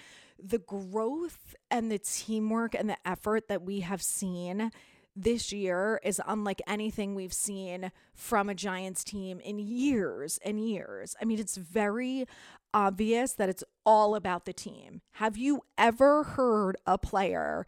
the 0.42 0.58
growth 0.58 1.54
and 1.70 1.90
the 1.90 1.98
teamwork 1.98 2.74
and 2.74 2.88
the 2.88 2.96
effort 3.04 3.48
that 3.48 3.62
we 3.62 3.80
have 3.80 4.02
seen 4.02 4.70
this 5.14 5.52
year 5.52 6.00
is 6.02 6.20
unlike 6.26 6.62
anything 6.66 7.14
we've 7.14 7.32
seen 7.32 7.92
from 8.14 8.48
a 8.48 8.54
Giants 8.54 9.04
team 9.04 9.40
in 9.40 9.58
years 9.58 10.38
and 10.44 10.58
years. 10.60 11.14
I 11.20 11.24
mean, 11.24 11.38
it's 11.38 11.56
very 11.56 12.26
obvious 12.72 13.32
that 13.34 13.48
it's 13.48 13.64
all 13.84 14.14
about 14.14 14.44
the 14.44 14.52
team. 14.52 15.02
Have 15.12 15.36
you 15.36 15.62
ever 15.76 16.22
heard 16.22 16.76
a 16.86 16.96
player 16.96 17.66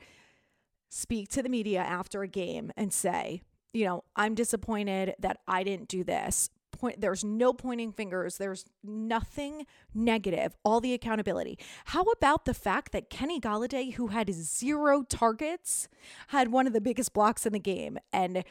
speak 0.89 1.29
to 1.31 1.43
the 1.43 1.49
media 1.49 1.81
after 1.81 2.23
a 2.23 2.29
game 2.29 2.73
and 2.77 2.93
say, 2.93 3.43
you 3.73 3.85
know, 3.85 4.05
I'm 4.15 4.35
disappointed 4.35 5.15
that 5.19 5.39
I 5.47 5.65
didn't 5.65 5.89
do 5.89 6.05
this, 6.05 6.49
point 6.85 7.01
there's 7.01 7.25
no 7.25 7.53
pointing 7.53 7.93
fingers 7.93 8.37
there's 8.37 8.67
nothing 8.83 9.67
negative 9.95 10.55
all 10.65 10.81
the 10.81 10.93
accountability 10.93 11.59
how 11.87 12.03
about 12.03 12.45
the 12.45 12.55
fact 12.55 12.93
that 12.93 13.09
kenny 13.09 13.41
golladay 13.41 13.95
who 13.95 14.09
had 14.09 14.33
zero 14.33 15.03
targets 15.03 15.89
had 16.29 16.53
one 16.53 16.67
of 16.67 16.73
the 16.73 16.81
biggest 16.81 17.13
blocks 17.15 17.47
in 17.47 17.53
the 17.53 17.59
game 17.59 17.99
and 18.13 18.45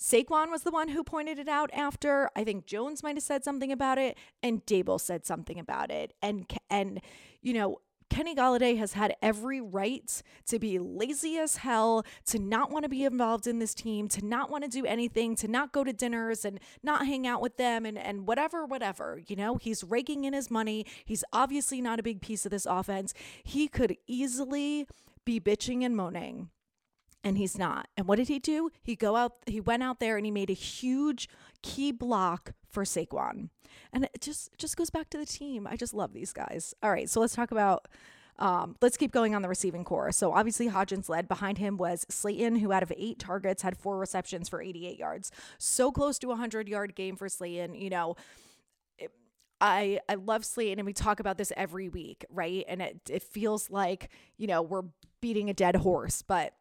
Saquon 0.00 0.50
was 0.50 0.62
the 0.62 0.70
one 0.70 0.88
who 0.88 1.02
pointed 1.02 1.40
it 1.40 1.48
out 1.48 1.70
after. 1.74 2.30
I 2.36 2.44
think 2.44 2.66
Jones 2.66 3.02
might 3.02 3.16
have 3.16 3.24
said 3.24 3.42
something 3.42 3.72
about 3.72 3.98
it, 3.98 4.16
and 4.44 4.64
Daboll 4.64 5.00
said 5.00 5.26
something 5.26 5.58
about 5.58 5.90
it. 5.90 6.14
And 6.22 6.48
and 6.70 7.00
you 7.42 7.52
know, 7.52 7.80
Kenny 8.10 8.34
Golladay 8.34 8.78
has 8.78 8.94
had 8.94 9.14
every 9.20 9.60
right 9.60 10.22
to 10.46 10.58
be 10.58 10.78
lazy 10.78 11.38
as 11.38 11.58
hell, 11.58 12.04
to 12.26 12.38
not 12.38 12.70
want 12.70 12.84
to 12.84 12.88
be 12.88 13.04
involved 13.04 13.46
in 13.46 13.58
this 13.58 13.74
team, 13.74 14.08
to 14.08 14.24
not 14.24 14.50
want 14.50 14.64
to 14.64 14.70
do 14.70 14.86
anything, 14.86 15.36
to 15.36 15.48
not 15.48 15.72
go 15.72 15.84
to 15.84 15.92
dinners 15.92 16.44
and 16.44 16.58
not 16.82 17.06
hang 17.06 17.26
out 17.26 17.42
with 17.42 17.56
them 17.56 17.84
and, 17.84 17.98
and 17.98 18.26
whatever, 18.26 18.64
whatever. 18.64 19.20
You 19.26 19.36
know, 19.36 19.56
he's 19.56 19.84
raking 19.84 20.24
in 20.24 20.32
his 20.32 20.50
money. 20.50 20.86
He's 21.04 21.24
obviously 21.32 21.80
not 21.80 22.00
a 22.00 22.02
big 22.02 22.20
piece 22.20 22.44
of 22.44 22.50
this 22.50 22.66
offense. 22.66 23.14
He 23.44 23.68
could 23.68 23.96
easily 24.06 24.86
be 25.24 25.38
bitching 25.38 25.84
and 25.84 25.96
moaning 25.96 26.50
and 27.24 27.36
he's 27.36 27.58
not. 27.58 27.88
And 27.96 28.06
what 28.06 28.16
did 28.16 28.28
he 28.28 28.38
do? 28.38 28.70
He 28.82 28.96
go 28.96 29.16
out 29.16 29.34
he 29.46 29.60
went 29.60 29.82
out 29.82 30.00
there 30.00 30.16
and 30.16 30.24
he 30.24 30.32
made 30.32 30.50
a 30.50 30.54
huge 30.54 31.28
key 31.62 31.92
block 31.92 32.52
for 32.68 32.84
Saquon. 32.84 33.48
And 33.92 34.04
it 34.04 34.20
just 34.20 34.56
just 34.58 34.76
goes 34.76 34.90
back 34.90 35.10
to 35.10 35.18
the 35.18 35.26
team. 35.26 35.66
I 35.66 35.76
just 35.76 35.94
love 35.94 36.12
these 36.12 36.32
guys. 36.32 36.74
All 36.82 36.90
right, 36.90 37.08
so 37.08 37.20
let's 37.20 37.34
talk 37.34 37.50
about 37.50 37.88
um, 38.38 38.76
let's 38.80 38.96
keep 38.96 39.10
going 39.10 39.34
on 39.34 39.42
the 39.42 39.48
receiving 39.48 39.84
corps. 39.84 40.12
So 40.12 40.32
obviously 40.32 40.68
Hodgins 40.68 41.08
led. 41.08 41.26
Behind 41.26 41.58
him 41.58 41.76
was 41.76 42.06
Slayton, 42.08 42.56
who 42.56 42.72
out 42.72 42.84
of 42.84 42.92
eight 42.96 43.18
targets 43.18 43.62
had 43.62 43.76
four 43.76 43.98
receptions 43.98 44.48
for 44.48 44.62
88 44.62 44.96
yards. 44.98 45.32
So 45.58 45.90
close 45.90 46.18
to 46.20 46.28
a 46.28 46.30
100 46.30 46.68
yard 46.68 46.94
game 46.94 47.16
for 47.16 47.28
Slayton. 47.28 47.74
You 47.74 47.90
know, 47.90 48.16
I 49.60 49.98
I 50.08 50.14
love 50.14 50.44
Slayton, 50.44 50.78
and 50.78 50.86
we 50.86 50.92
talk 50.92 51.20
about 51.20 51.36
this 51.36 51.52
every 51.56 51.88
week, 51.88 52.24
right? 52.30 52.64
And 52.68 52.80
it 52.80 53.00
it 53.10 53.22
feels 53.22 53.70
like 53.70 54.08
you 54.36 54.46
know 54.46 54.62
we're 54.62 54.84
beating 55.20 55.50
a 55.50 55.54
dead 55.54 55.76
horse, 55.76 56.22
but 56.22 56.54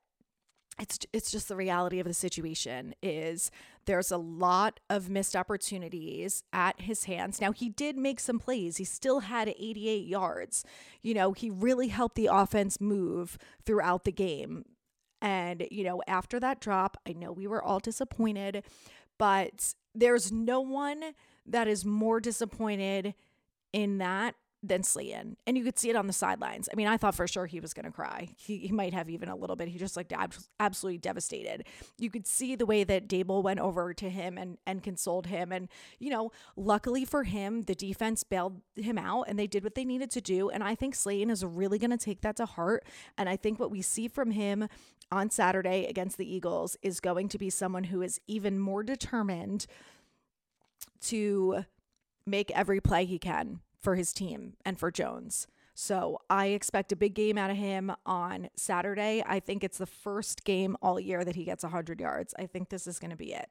it's 0.80 1.00
it's 1.12 1.32
just 1.32 1.48
the 1.48 1.56
reality 1.56 2.00
of 2.00 2.08
the 2.08 2.14
situation 2.14 2.94
is 3.02 3.52
there's 3.86 4.12
a 4.12 4.18
lot 4.18 4.80
of 4.90 5.10
missed 5.10 5.36
opportunities 5.36 6.44
at 6.54 6.82
his 6.82 7.06
hands. 7.06 7.42
Now 7.42 7.52
he 7.52 7.70
did 7.70 7.98
make 7.98 8.20
some 8.20 8.40
plays. 8.40 8.78
He 8.78 8.84
still 8.84 9.22
had 9.22 9.50
88 9.50 10.06
yards. 10.06 10.64
You 11.02 11.14
know, 11.14 11.32
he 11.32 11.50
really 11.50 11.88
helped 11.88 12.16
the 12.16 12.30
offense 12.32 12.80
move 12.80 13.38
throughout 13.66 14.04
the 14.04 14.12
game. 14.12 14.66
And 15.22 15.68
you 15.72 15.84
know, 15.84 16.02
after 16.08 16.40
that 16.40 16.60
drop, 16.60 16.98
I 17.08 17.14
know 17.14 17.32
we 17.32 17.48
were 17.48 17.64
all 17.64 17.80
disappointed, 17.80 18.64
but 19.18 19.74
there's 19.96 20.32
no 20.32 20.62
one 20.62 21.16
that 21.46 21.68
is 21.68 21.86
more 21.86 22.20
disappointed 22.20 23.16
in 23.74 23.98
that 23.98 24.36
than 24.68 24.84
Slayton. 24.84 25.38
And 25.46 25.58
you 25.58 25.64
could 25.64 25.78
see 25.78 25.90
it 25.90 25.96
on 25.96 26.08
the 26.08 26.14
sidelines. 26.14 26.70
I 26.72 26.76
mean, 26.76 26.88
I 26.88 26.98
thought 26.98 27.16
for 27.16 27.28
sure 27.28 27.46
he 27.46 27.60
was 27.60 27.74
going 27.74 27.86
to 27.86 27.92
cry. 27.92 28.30
He, 28.36 28.58
he 28.58 28.72
might 28.72 28.94
have 28.94 29.10
even 29.10 29.30
a 29.30 29.36
little 29.36 29.56
bit. 29.56 29.68
He 29.68 29.80
just 29.80 29.98
looked 29.98 30.14
ab- 30.14 30.34
absolutely 30.60 31.00
devastated. 31.00 31.66
You 31.98 32.10
could 32.10 32.28
see 32.28 32.56
the 32.56 32.66
way 32.66 32.84
that 32.84 33.08
Daboll 33.08 33.44
went 33.44 33.60
over 33.60 33.94
to 33.94 34.10
him 34.10 34.38
and, 34.38 34.58
and 34.66 34.84
consoled 34.84 35.28
him. 35.28 35.52
And, 35.52 35.70
you 36.00 36.10
know, 36.10 36.32
luckily 36.56 37.06
for 37.06 37.24
him, 37.24 37.64
the 37.64 37.76
defense 37.76 38.24
bailed 38.24 38.62
him 38.76 38.98
out 38.98 39.24
and 39.28 39.38
they 39.38 39.48
did 39.48 39.64
what 39.64 39.76
they 39.76 39.86
needed 39.86 40.12
to 40.12 40.22
do. 40.22 40.50
And 40.50 40.64
I 40.64 40.76
think 40.76 40.96
Slayton 40.96 41.30
is 41.30 41.44
really 41.44 41.80
going 41.80 41.92
to 41.92 41.98
take 41.98 42.22
that 42.22 42.36
to 42.38 42.46
heart. 42.46 42.86
And 43.18 43.30
I 43.30 43.36
think 43.36 43.60
what 43.60 43.72
we 43.72 43.82
see 43.82 44.08
from 44.08 44.32
him 44.32 44.68
on 45.12 45.30
Saturday 45.30 45.86
against 45.86 46.18
the 46.18 46.32
Eagles 46.32 46.76
is 46.82 47.00
going 47.00 47.30
to 47.30 47.38
be 47.38 47.50
someone 47.50 47.86
who 47.86 48.02
is 48.02 48.20
even 48.28 48.60
more 48.60 48.84
determined 48.84 49.66
to 51.00 51.64
make 52.26 52.52
every 52.52 52.82
play 52.82 53.06
he 53.06 53.18
can 53.18 53.62
for 53.80 53.96
his 53.96 54.14
team 54.14 54.54
and 54.66 54.80
for 54.80 54.92
Jones. 54.92 55.48
So 55.80 56.20
I 56.28 56.48
expect 56.48 56.92
a 56.92 56.96
big 56.96 57.14
game 57.14 57.38
out 57.38 57.52
of 57.52 57.58
him 57.58 57.92
on 58.04 58.50
Saturday. 58.56 59.24
I 59.24 59.40
think 59.40 59.64
it's 59.64 59.78
the 59.78 59.86
first 59.86 60.44
game 60.44 60.76
all 60.82 61.00
year 61.00 61.24
that 61.24 61.36
he 61.36 61.44
gets 61.44 61.64
100 61.64 62.00
yards. 62.00 62.34
I 62.40 62.48
think 62.48 62.70
this 62.70 62.88
is 62.88 62.98
going 62.98 63.12
to 63.12 63.16
be 63.16 63.32
it. 63.32 63.48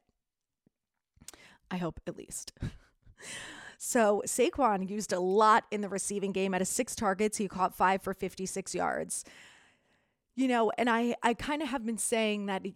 I 1.70 1.76
hope 1.76 2.00
at 2.06 2.16
least. 2.16 2.52
so 3.78 4.24
Saquon 4.26 4.90
used 4.90 5.12
a 5.12 5.20
lot 5.20 5.66
in 5.70 5.82
the 5.82 5.88
receiving 5.88 6.32
game. 6.32 6.52
Out 6.52 6.60
of 6.60 6.66
six 6.66 6.96
targets, 6.96 7.38
he 7.38 7.46
caught 7.46 7.76
five 7.76 8.02
for 8.02 8.12
56 8.12 8.74
yards. 8.74 9.24
You 10.34 10.48
know, 10.48 10.72
and 10.76 10.90
I, 10.90 11.14
I 11.22 11.32
kind 11.32 11.62
of 11.62 11.68
have 11.68 11.86
been 11.86 11.96
saying 11.96 12.46
that 12.46 12.66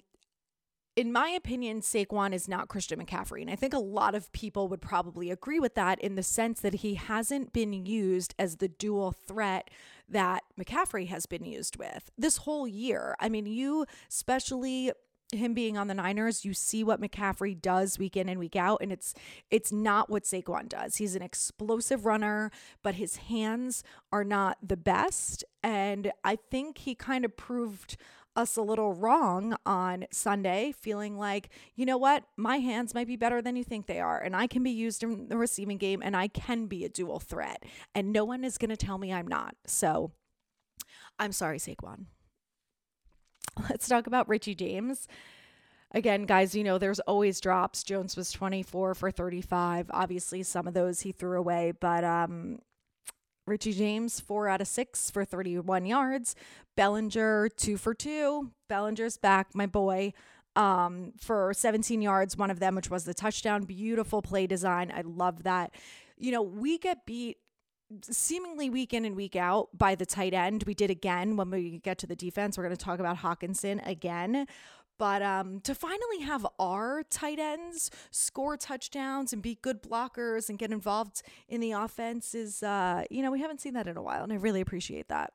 in 1.01 1.13
my 1.13 1.31
opinion, 1.31 1.81
Saquon 1.81 2.35
is 2.35 2.47
not 2.47 2.69
Christian 2.69 3.03
McCaffrey. 3.03 3.41
And 3.41 3.51
I 3.51 3.57
think 3.57 3.73
a 3.73 3.79
lot 3.79 4.15
of 4.15 4.31
people 4.33 4.69
would 4.69 4.83
probably 4.83 5.31
agree 5.31 5.59
with 5.59 5.75
that 5.75 5.99
in 5.99 6.15
the 6.15 6.23
sense 6.23 6.61
that 6.61 6.75
he 6.75 6.97
hasn't 6.97 7.55
been 7.55 7.73
used 7.73 8.35
as 8.39 8.57
the 8.57 8.69
dual 8.69 9.11
threat 9.11 9.71
that 10.11 10.43
McCaffrey 10.61 11.09
has 11.09 11.25
been 11.25 11.47
used 11.47 11.79
with 11.79 12.11
this 12.19 12.37
whole 12.37 12.69
year. 12.69 13.17
I 13.19 13.31
mean, 13.31 13.47
you, 13.47 13.87
especially 14.11 14.93
him 15.33 15.55
being 15.55 15.79
on 15.79 15.87
the 15.87 15.95
Niners, 15.95 16.45
you 16.45 16.53
see 16.53 16.85
what 16.85 17.01
McCaffrey 17.01 17.59
does 17.59 17.99
week 17.99 18.15
in 18.15 18.29
and 18.29 18.39
week 18.39 18.57
out, 18.57 18.81
and 18.83 18.93
it's 18.93 19.15
it's 19.51 19.73
not 19.73 20.11
what 20.11 20.25
Saquon 20.25 20.69
does. 20.69 20.97
He's 20.97 21.15
an 21.15 21.23
explosive 21.23 22.05
runner, 22.05 22.51
but 22.83 22.97
his 22.97 23.17
hands 23.17 23.85
are 24.13 24.25
not 24.25 24.59
the 24.63 24.77
best. 24.77 25.45
And 25.63 26.13
I 26.25 26.37
think 26.37 26.79
he 26.79 26.95
kind 26.95 27.25
of 27.25 27.37
proved 27.37 27.97
us 28.41 28.57
a 28.57 28.63
little 28.63 28.93
wrong 28.93 29.57
on 29.65 30.07
Sunday, 30.11 30.73
feeling 30.73 31.17
like, 31.17 31.51
you 31.77 31.87
know 31.87 31.99
what, 31.99 32.25
my 32.37 32.57
hands 32.57 32.95
might 32.95 33.07
be 33.07 33.17
better 33.17 33.41
than 33.41 33.55
you 33.55 33.63
think 33.63 33.87
they 33.87 34.01
are, 34.01 34.19
and 34.19 34.35
I 34.35 34.47
can 34.47 34.63
be 34.63 34.71
used 34.71 35.03
in 35.03 35.29
the 35.29 35.37
receiving 35.37 35.79
game, 35.79 36.03
and 36.03 36.17
I 36.17 36.27
can 36.27 36.67
be 36.67 36.85
a 36.85 36.89
dual 36.89 37.21
threat, 37.21 37.65
and 37.95 38.13
no 38.13 38.25
one 38.25 38.43
is 38.43 38.59
going 38.59 38.71
to 38.71 38.77
tell 38.77 38.99
me 38.99 39.13
I'm 39.13 39.29
not. 39.29 39.55
So 39.67 40.11
I'm 41.19 41.33
sorry, 41.33 41.59
Saquon. 41.59 42.07
Let's 43.69 43.89
talk 43.89 44.07
about 44.07 44.29
Richie 44.29 44.55
James. 44.55 45.07
Again, 45.93 46.25
guys, 46.25 46.55
you 46.55 46.63
know, 46.63 46.79
there's 46.79 47.01
always 47.01 47.41
drops. 47.41 47.83
Jones 47.83 48.17
was 48.17 48.31
24 48.31 48.95
for 48.95 49.11
35. 49.11 49.91
Obviously, 49.91 50.43
some 50.43 50.67
of 50.69 50.75
those 50.75 51.01
he 51.01 51.13
threw 51.13 51.39
away, 51.39 51.73
but 51.79 52.05
um, 52.05 52.61
Richie 53.47 53.73
James, 53.73 54.21
four 54.21 54.49
out 54.49 54.61
of 54.61 54.69
six 54.69 55.11
for 55.11 55.25
31 55.25 55.87
yards. 55.87 56.35
Bellinger, 56.77 57.49
two 57.57 57.77
for 57.77 57.95
two. 57.95 58.53
Bellinger's 58.69 59.17
back, 59.17 59.55
my 59.55 59.67
boy, 59.67 60.13
um, 60.57 61.13
for 61.19 61.53
17 61.53 62.03
yards, 62.03 62.37
one 62.37 62.51
of 62.51 62.61
them, 62.61 62.75
which 62.75 62.91
was 62.91 63.05
the 63.05 63.15
touchdown. 63.15 63.65
Beautiful 63.65 64.23
play 64.23 64.47
design. 64.47 64.93
I 64.95 65.03
love 65.03 65.43
that. 65.43 65.73
You 66.17 66.33
know, 66.33 66.43
we 66.43 66.79
get 66.79 67.07
beat 67.07 67.39
seemingly 68.03 68.71
week 68.71 68.95
in 68.95 69.05
and 69.05 69.17
week 69.17 69.37
out 69.37 69.69
by 69.77 69.95
the 69.95 70.07
tight 70.07 70.33
end. 70.33 70.65
We 70.65 70.75
did 70.75 70.91
again 70.91 71.37
when 71.37 71.51
we 71.51 71.79
get 71.79 71.99
to 71.99 72.07
the 72.07 72.17
defense. 72.17 72.57
We're 72.57 72.65
going 72.65 72.77
to 72.77 72.85
talk 72.85 73.01
about 73.01 73.19
Hockenson 73.19 73.87
again. 73.87 74.47
But 75.01 75.23
um, 75.23 75.61
to 75.61 75.75
finally 75.75 76.21
have 76.25 76.47
our 76.59 77.03
tight 77.05 77.39
ends 77.39 77.91
score 78.11 78.59
touchdowns 78.59 79.33
and 79.33 79.41
be 79.41 79.59
good 79.63 79.83
blockers 79.83 80.51
and 80.51 80.59
get 80.59 80.71
involved 80.71 81.23
in 81.49 81.63
the 81.63 81.73
offense 81.73 82.35
is, 82.35 82.63
uh, 82.63 83.05
you 83.09 83.23
know, 83.23 83.31
we 83.31 83.41
haven't 83.41 83.63
seen 83.63 83.73
that 83.73 83.87
in 83.87 83.97
a 83.97 84.03
while, 84.03 84.23
and 84.23 84.31
I 84.31 84.37
really 84.37 84.61
appreciate 84.61 85.09
that. 85.09 85.33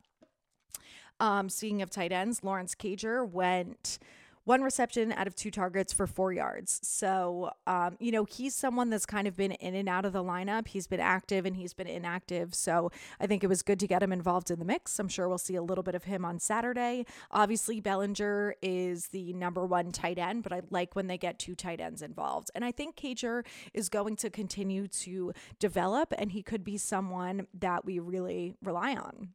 Um, 1.20 1.50
speaking 1.50 1.82
of 1.82 1.90
tight 1.90 2.12
ends, 2.12 2.44
Lawrence 2.44 2.76
Cager 2.76 3.28
went 3.28 3.98
one 4.46 4.62
reception 4.62 5.12
out 5.12 5.28
of 5.28 5.36
two 5.36 5.52
targets 5.52 5.92
for 5.92 6.08
four 6.08 6.32
yards. 6.32 6.80
So, 6.84 7.52
um, 7.68 7.98
you 8.00 8.12
know, 8.12 8.26
he's 8.26 8.56
someone 8.56 8.90
that's 8.92 9.06
kind 9.06 9.28
of 9.28 9.36
been 9.36 9.52
in 9.54 9.76
and 9.76 9.90
out 9.90 10.06
of 10.06 10.14
the 10.14 10.24
lineup. 10.24 10.68
He's 10.68 10.88
been 10.88 11.00
active 11.00 11.46
and 11.46 11.56
he's 11.56 11.74
been 11.74 11.88
inactive. 11.88 12.54
So 12.54 12.92
I 13.20 13.26
think 13.28 13.44
it 13.44 13.48
was 13.48 13.64
good 13.64 13.80
to 13.80 13.88
get 13.88 14.04
him 14.04 14.14
involved 14.14 14.52
in 14.52 14.60
the 14.60 14.66
mix. 14.66 15.00
I'm 15.00 15.08
sure 15.08 15.28
we'll 15.28 15.40
see 15.40 15.56
a 15.56 15.64
little 15.64 15.84
bit 15.84 15.96
of 15.96 16.04
him 16.04 16.24
on 16.24 16.40
Saturday. 16.40 17.06
Obviously, 17.32 17.82
Bellinger 17.82 18.56
is 18.62 19.08
the 19.08 19.34
number 19.34 19.66
one 19.66 19.92
tight 19.92 20.20
end, 20.20 20.44
but 20.44 20.54
I 20.54 20.62
like 20.70 20.96
when 20.96 21.08
they 21.08 21.18
get 21.18 21.40
two 21.40 21.56
tight 21.56 21.82
ends 21.82 22.04
involved. 22.04 22.52
And 22.54 22.64
I 22.64 22.72
think 22.72 22.96
Cager 22.96 23.44
is 23.74 23.90
going 23.90 24.16
to 24.18 24.30
continue 24.30 24.88
to 24.88 25.34
develop 25.60 26.14
and 26.18 26.32
he 26.32 26.44
could 26.44 26.64
be 26.64 26.78
someone 26.78 27.48
that 27.54 27.84
we 27.84 27.98
really 27.98 28.54
rely 28.64 28.96
on. 28.96 29.30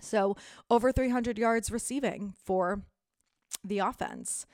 So, 0.00 0.36
over 0.68 0.92
300 0.92 1.38
yards 1.38 1.70
receiving 1.70 2.34
for 2.44 2.82
the 3.64 3.78
offense. 3.78 4.46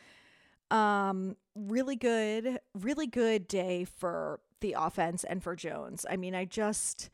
Um, 0.70 1.36
really 1.54 1.96
good, 1.96 2.60
really 2.74 3.06
good 3.06 3.48
day 3.48 3.84
for 3.84 4.40
the 4.60 4.76
offense 4.78 5.24
and 5.24 5.42
for 5.42 5.56
Jones. 5.56 6.06
I 6.08 6.16
mean, 6.16 6.34
I 6.34 6.44
just 6.44 7.10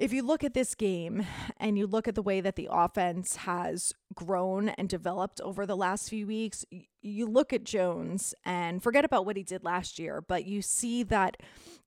if 0.00 0.14
you 0.14 0.22
look 0.22 0.42
at 0.42 0.54
this 0.54 0.74
game 0.74 1.26
and 1.58 1.76
you 1.76 1.86
look 1.86 2.08
at 2.08 2.14
the 2.14 2.22
way 2.22 2.40
that 2.40 2.56
the 2.56 2.68
offense 2.72 3.36
has 3.36 3.92
grown 4.14 4.70
and 4.70 4.88
developed 4.88 5.42
over 5.42 5.66
the 5.66 5.76
last 5.76 6.08
few 6.08 6.26
weeks, 6.26 6.64
you 7.02 7.26
look 7.26 7.52
at 7.52 7.64
Jones 7.64 8.34
and 8.46 8.82
forget 8.82 9.04
about 9.04 9.26
what 9.26 9.36
he 9.36 9.42
did 9.42 9.62
last 9.62 9.98
year, 9.98 10.22
but 10.22 10.46
you 10.46 10.62
see 10.62 11.02
that 11.02 11.36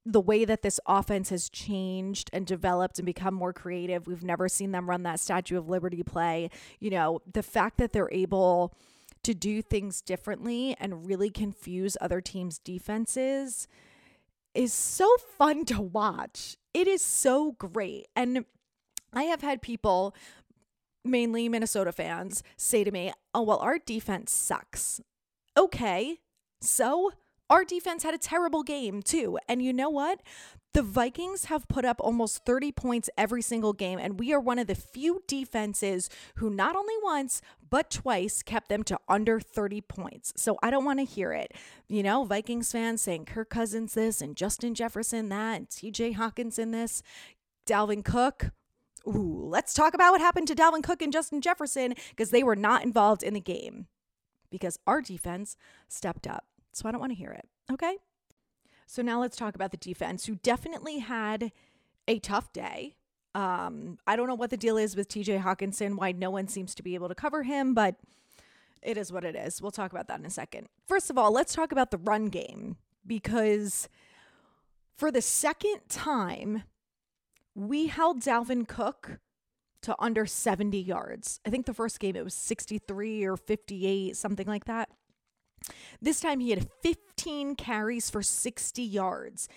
the 0.05 0.21
way 0.21 0.45
that 0.45 0.61
this 0.61 0.79
offense 0.85 1.29
has 1.29 1.49
changed 1.49 2.29
and 2.31 2.45
developed 2.45 2.99
and 2.99 3.05
become 3.07 3.33
more 3.33 3.51
creative. 3.51 4.05
We've 4.05 4.23
never 4.23 4.47
seen 4.47 4.73
them 4.73 4.87
run 4.87 5.01
that 5.03 5.19
Statue 5.19 5.57
of 5.57 5.67
Liberty 5.67 6.03
play. 6.03 6.51
You 6.79 6.91
know, 6.91 7.19
the 7.31 7.41
fact 7.41 7.79
that 7.79 7.93
they're 7.93 8.13
able 8.13 8.75
to 9.23 9.33
do 9.33 9.63
things 9.63 10.01
differently 10.01 10.75
and 10.79 11.07
really 11.07 11.31
confuse 11.31 11.97
other 11.99 12.21
teams' 12.21 12.59
defenses 12.59 13.67
is 14.53 14.71
so 14.71 15.09
fun 15.35 15.65
to 15.65 15.81
watch. 15.81 16.57
It 16.73 16.87
is 16.87 17.01
so 17.01 17.53
great. 17.53 18.07
And 18.15 18.45
I 19.13 19.23
have 19.23 19.41
had 19.41 19.61
people, 19.61 20.15
mainly 21.05 21.47
Minnesota 21.49 21.91
fans, 21.91 22.43
say 22.57 22.83
to 22.83 22.91
me, 22.91 23.13
Oh, 23.33 23.41
well, 23.43 23.59
our 23.59 23.79
defense 23.79 24.31
sucks. 24.31 25.01
Okay, 25.57 26.19
so 26.61 27.11
our 27.49 27.63
defense 27.63 28.03
had 28.03 28.13
a 28.15 28.19
terrible 28.19 28.63
game, 28.63 29.01
too. 29.03 29.37
And 29.47 29.61
you 29.61 29.73
know 29.73 29.89
what? 29.89 30.21
The 30.73 30.81
Vikings 30.81 31.45
have 31.45 31.67
put 31.67 31.85
up 31.85 31.97
almost 31.99 32.45
30 32.45 32.71
points 32.71 33.07
every 33.15 33.43
single 33.43 33.73
game, 33.73 33.99
and 33.99 34.19
we 34.19 34.33
are 34.33 34.39
one 34.39 34.57
of 34.57 34.65
the 34.65 34.73
few 34.73 35.21
defenses 35.27 36.09
who 36.37 36.49
not 36.49 36.75
only 36.75 36.95
once, 37.03 37.43
but 37.69 37.91
twice 37.91 38.41
kept 38.41 38.69
them 38.69 38.81
to 38.85 38.97
under 39.07 39.39
30 39.39 39.81
points. 39.81 40.33
So 40.35 40.57
I 40.63 40.71
don't 40.71 40.83
want 40.83 40.97
to 40.97 41.05
hear 41.05 41.31
it. 41.31 41.53
You 41.87 42.01
know, 42.01 42.23
Vikings 42.23 42.71
fans 42.71 43.03
saying 43.03 43.25
Kirk 43.25 43.51
Cousins 43.51 43.93
this 43.93 44.19
and 44.19 44.35
Justin 44.35 44.73
Jefferson 44.73 45.29
that 45.29 45.57
and 45.57 45.69
TJ 45.69 46.15
Hockenson 46.15 46.71
this, 46.71 47.03
Dalvin 47.67 48.03
Cook. 48.03 48.49
Ooh, 49.07 49.45
let's 49.47 49.75
talk 49.75 49.93
about 49.93 50.11
what 50.11 50.21
happened 50.21 50.47
to 50.47 50.55
Dalvin 50.55 50.81
Cook 50.81 51.03
and 51.03 51.13
Justin 51.13 51.41
Jefferson 51.41 51.93
because 52.09 52.31
they 52.31 52.41
were 52.41 52.55
not 52.55 52.83
involved 52.83 53.21
in 53.21 53.35
the 53.35 53.39
game 53.39 53.85
because 54.49 54.79
our 54.87 55.01
defense 55.03 55.55
stepped 55.87 56.25
up. 56.25 56.45
So 56.71 56.89
I 56.89 56.91
don't 56.91 57.01
want 57.01 57.11
to 57.11 57.17
hear 57.17 57.31
it. 57.31 57.47
Okay. 57.71 57.97
So 58.85 59.01
now 59.01 59.19
let's 59.19 59.37
talk 59.37 59.55
about 59.55 59.71
the 59.71 59.77
defense, 59.77 60.25
who 60.25 60.35
definitely 60.35 60.99
had 60.99 61.51
a 62.07 62.19
tough 62.19 62.51
day. 62.53 62.95
Um, 63.35 63.97
I 64.05 64.15
don't 64.15 64.27
know 64.27 64.35
what 64.35 64.49
the 64.49 64.57
deal 64.57 64.77
is 64.77 64.95
with 64.95 65.09
TJ 65.09 65.41
Hockenson, 65.41 65.95
why 65.97 66.11
no 66.11 66.29
one 66.29 66.47
seems 66.47 66.75
to 66.75 66.83
be 66.83 66.93
able 66.95 67.09
to 67.09 67.15
cover 67.15 67.43
him, 67.43 67.73
but 67.73 67.95
it 68.81 68.97
is 68.97 69.11
what 69.11 69.23
it 69.23 69.35
is. 69.35 69.61
We'll 69.61 69.71
talk 69.71 69.91
about 69.91 70.07
that 70.07 70.19
in 70.19 70.25
a 70.25 70.29
second. 70.29 70.67
First 70.87 71.09
of 71.09 71.17
all, 71.17 71.31
let's 71.31 71.53
talk 71.53 71.71
about 71.71 71.91
the 71.91 71.97
run 71.97 72.25
game 72.25 72.77
because 73.05 73.89
for 74.95 75.11
the 75.11 75.21
second 75.21 75.81
time, 75.89 76.63
we 77.55 77.87
held 77.87 78.21
Dalvin 78.21 78.67
Cook 78.67 79.19
to 79.81 79.95
under 79.99 80.25
70 80.25 80.79
yards. 80.79 81.39
I 81.45 81.49
think 81.49 81.65
the 81.65 81.73
first 81.73 81.99
game 81.99 82.15
it 82.15 82.23
was 82.23 82.33
63 82.33 83.25
or 83.25 83.37
58, 83.37 84.15
something 84.15 84.47
like 84.47 84.65
that. 84.65 84.89
This 86.01 86.19
time 86.19 86.39
he 86.39 86.49
had 86.51 86.69
15 86.81 87.55
carries 87.55 88.09
for 88.09 88.21
60 88.21 88.81
yards. 88.81 89.47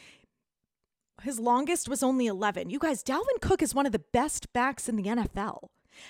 His 1.23 1.38
longest 1.38 1.88
was 1.88 2.03
only 2.03 2.27
11. 2.27 2.71
You 2.71 2.79
guys, 2.79 3.03
Dalvin 3.03 3.40
Cook 3.40 3.62
is 3.62 3.75
one 3.75 3.87
of 3.87 3.92
the 3.92 4.05
best 4.12 4.53
backs 4.53 4.88
in 4.88 4.97
the 4.97 5.05
NFL. 5.05 5.69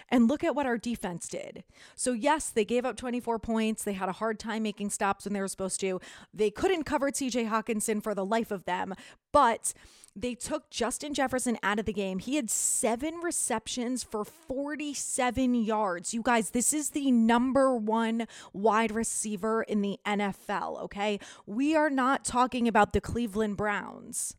And 0.08 0.28
look 0.28 0.42
at 0.42 0.54
what 0.56 0.66
our 0.66 0.78
defense 0.78 1.28
did. 1.28 1.62
So, 1.94 2.12
yes, 2.12 2.50
they 2.50 2.64
gave 2.64 2.84
up 2.84 2.96
24 2.96 3.38
points. 3.38 3.84
They 3.84 3.92
had 3.92 4.08
a 4.08 4.12
hard 4.12 4.40
time 4.40 4.64
making 4.64 4.90
stops 4.90 5.24
when 5.24 5.32
they 5.32 5.40
were 5.40 5.46
supposed 5.46 5.80
to. 5.80 6.00
They 6.34 6.50
couldn't 6.50 6.84
cover 6.84 7.10
TJ 7.10 7.48
Hockenson 7.48 8.02
for 8.02 8.12
the 8.12 8.24
life 8.24 8.50
of 8.50 8.64
them, 8.64 8.94
but 9.32 9.72
they 10.16 10.34
took 10.34 10.70
Justin 10.70 11.12
Jefferson 11.12 11.58
out 11.62 11.78
of 11.78 11.84
the 11.84 11.92
game. 11.92 12.18
He 12.18 12.36
had 12.36 12.50
seven 12.50 13.16
receptions 13.16 14.02
for 14.02 14.24
47 14.24 15.54
yards. 15.54 16.14
You 16.14 16.22
guys, 16.22 16.50
this 16.50 16.72
is 16.72 16.90
the 16.90 17.10
number 17.10 17.76
one 17.76 18.26
wide 18.52 18.90
receiver 18.90 19.62
in 19.62 19.82
the 19.82 19.98
NFL, 20.06 20.82
okay? 20.84 21.20
We 21.44 21.76
are 21.76 21.90
not 21.90 22.24
talking 22.24 22.66
about 22.66 22.94
the 22.94 23.00
Cleveland 23.00 23.58
Browns. 23.58 24.34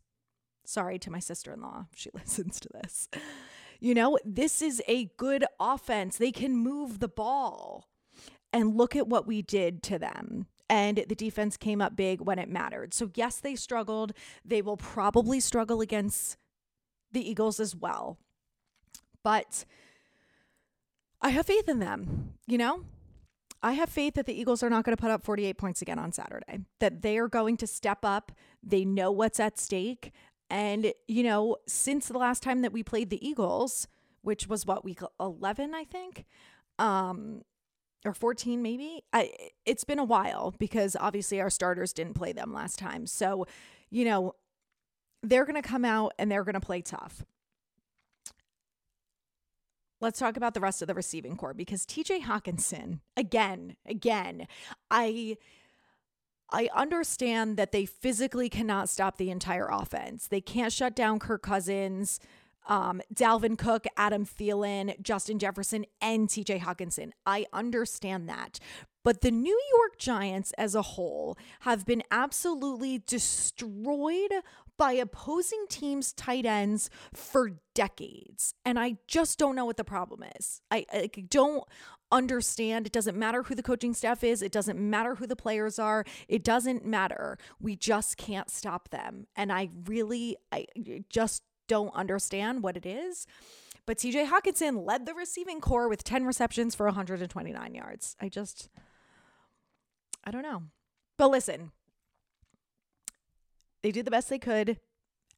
Sorry 0.64 0.98
to 0.98 1.10
my 1.10 1.20
sister 1.20 1.52
in 1.52 1.62
law, 1.62 1.86
she 1.94 2.10
listens 2.14 2.58
to 2.60 2.68
this. 2.82 3.08
You 3.80 3.94
know, 3.94 4.18
this 4.24 4.60
is 4.60 4.82
a 4.88 5.06
good 5.16 5.44
offense. 5.60 6.18
They 6.18 6.32
can 6.32 6.56
move 6.56 6.98
the 6.98 7.08
ball. 7.08 7.88
And 8.50 8.76
look 8.76 8.96
at 8.96 9.06
what 9.06 9.26
we 9.26 9.42
did 9.42 9.82
to 9.84 9.98
them 9.98 10.46
and 10.68 11.04
the 11.08 11.14
defense 11.14 11.56
came 11.56 11.80
up 11.80 11.96
big 11.96 12.20
when 12.20 12.38
it 12.38 12.48
mattered. 12.48 12.92
So, 12.94 13.10
yes, 13.14 13.40
they 13.40 13.54
struggled. 13.56 14.12
They 14.44 14.62
will 14.62 14.76
probably 14.76 15.40
struggle 15.40 15.80
against 15.80 16.36
the 17.12 17.28
Eagles 17.28 17.58
as 17.58 17.74
well. 17.74 18.18
But 19.22 19.64
I 21.20 21.30
have 21.30 21.46
faith 21.46 21.68
in 21.68 21.78
them, 21.78 22.34
you 22.46 22.58
know? 22.58 22.84
I 23.62 23.72
have 23.72 23.88
faith 23.88 24.14
that 24.14 24.26
the 24.26 24.38
Eagles 24.38 24.62
are 24.62 24.70
not 24.70 24.84
going 24.84 24.96
to 24.96 25.00
put 25.00 25.10
up 25.10 25.24
48 25.24 25.58
points 25.58 25.82
again 25.82 25.98
on 25.98 26.12
Saturday, 26.12 26.60
that 26.78 27.02
they 27.02 27.18
are 27.18 27.28
going 27.28 27.56
to 27.56 27.66
step 27.66 27.98
up. 28.04 28.30
They 28.62 28.84
know 28.84 29.10
what's 29.10 29.40
at 29.40 29.58
stake. 29.58 30.12
And, 30.48 30.92
you 31.08 31.22
know, 31.24 31.56
since 31.66 32.06
the 32.06 32.18
last 32.18 32.42
time 32.42 32.62
that 32.62 32.72
we 32.72 32.82
played 32.82 33.10
the 33.10 33.26
Eagles, 33.26 33.88
which 34.22 34.46
was 34.46 34.64
what, 34.64 34.84
week 34.84 35.00
11, 35.18 35.74
I 35.74 35.84
think, 35.84 36.24
um, 36.78 37.42
or 38.04 38.14
14 38.14 38.62
maybe. 38.62 39.02
I, 39.12 39.32
it's 39.66 39.84
been 39.84 39.98
a 39.98 40.04
while 40.04 40.54
because 40.58 40.96
obviously 40.98 41.40
our 41.40 41.50
starters 41.50 41.92
didn't 41.92 42.14
play 42.14 42.32
them 42.32 42.52
last 42.52 42.78
time. 42.78 43.06
So, 43.06 43.46
you 43.90 44.04
know, 44.04 44.34
they're 45.22 45.44
going 45.44 45.60
to 45.60 45.68
come 45.68 45.84
out 45.84 46.12
and 46.18 46.30
they're 46.30 46.44
going 46.44 46.54
to 46.54 46.60
play 46.60 46.80
tough. 46.80 47.24
Let's 50.00 50.20
talk 50.20 50.36
about 50.36 50.54
the 50.54 50.60
rest 50.60 50.80
of 50.80 50.86
the 50.86 50.94
receiving 50.94 51.36
corps 51.36 51.54
because 51.54 51.84
TJ 51.84 52.22
Hockenson, 52.22 53.00
again, 53.16 53.74
again, 53.84 54.46
I 54.90 55.36
I 56.50 56.68
understand 56.74 57.56
that 57.58 57.72
they 57.72 57.84
physically 57.84 58.48
cannot 58.48 58.88
stop 58.88 59.18
the 59.18 59.30
entire 59.30 59.68
offense. 59.68 60.28
They 60.28 60.40
can't 60.40 60.72
shut 60.72 60.96
down 60.96 61.18
Kirk 61.18 61.42
Cousins 61.42 62.20
um, 62.68 63.00
Dalvin 63.12 63.58
Cook, 63.58 63.86
Adam 63.96 64.24
Thielen, 64.24 65.00
Justin 65.02 65.38
Jefferson, 65.38 65.84
and 66.00 66.28
TJ 66.28 66.60
Hockenson. 66.60 67.10
I 67.26 67.46
understand 67.52 68.28
that. 68.28 68.60
But 69.02 69.22
the 69.22 69.30
New 69.30 69.58
York 69.74 69.98
Giants 69.98 70.52
as 70.58 70.74
a 70.74 70.82
whole 70.82 71.38
have 71.60 71.86
been 71.86 72.02
absolutely 72.10 72.98
destroyed 72.98 74.32
by 74.76 74.92
opposing 74.92 75.64
teams' 75.68 76.12
tight 76.12 76.44
ends 76.44 76.90
for 77.14 77.52
decades. 77.74 78.54
And 78.64 78.78
I 78.78 78.98
just 79.06 79.38
don't 79.38 79.56
know 79.56 79.64
what 79.64 79.76
the 79.76 79.84
problem 79.84 80.24
is. 80.38 80.60
I, 80.70 80.84
I 80.92 81.10
don't 81.30 81.64
understand. 82.10 82.86
It 82.86 82.92
doesn't 82.92 83.16
matter 83.16 83.42
who 83.42 83.54
the 83.54 83.62
coaching 83.62 83.94
staff 83.94 84.24
is, 84.24 84.42
it 84.42 84.52
doesn't 84.52 84.78
matter 84.78 85.16
who 85.16 85.26
the 85.26 85.36
players 85.36 85.78
are, 85.78 86.04
it 86.28 86.44
doesn't 86.44 86.84
matter. 86.84 87.38
We 87.60 87.76
just 87.76 88.16
can't 88.16 88.50
stop 88.50 88.90
them. 88.90 89.26
And 89.36 89.52
I 89.52 89.70
really, 89.86 90.36
I 90.52 90.66
just 91.08 91.42
don't 91.68 91.94
understand 91.94 92.62
what 92.62 92.76
it 92.76 92.84
is. 92.84 93.26
But 93.86 93.98
TJ 93.98 94.28
Hockenson 94.28 94.84
led 94.84 95.06
the 95.06 95.14
receiving 95.14 95.60
corps 95.60 95.88
with 95.88 96.04
10 96.04 96.26
receptions 96.26 96.74
for 96.74 96.84
129 96.86 97.74
yards. 97.74 98.16
I 98.20 98.28
just, 98.28 98.68
I 100.24 100.30
don't 100.30 100.42
know. 100.42 100.64
But 101.16 101.30
listen, 101.30 101.70
they 103.82 103.90
did 103.90 104.04
the 104.04 104.10
best 104.10 104.28
they 104.28 104.38
could. 104.38 104.78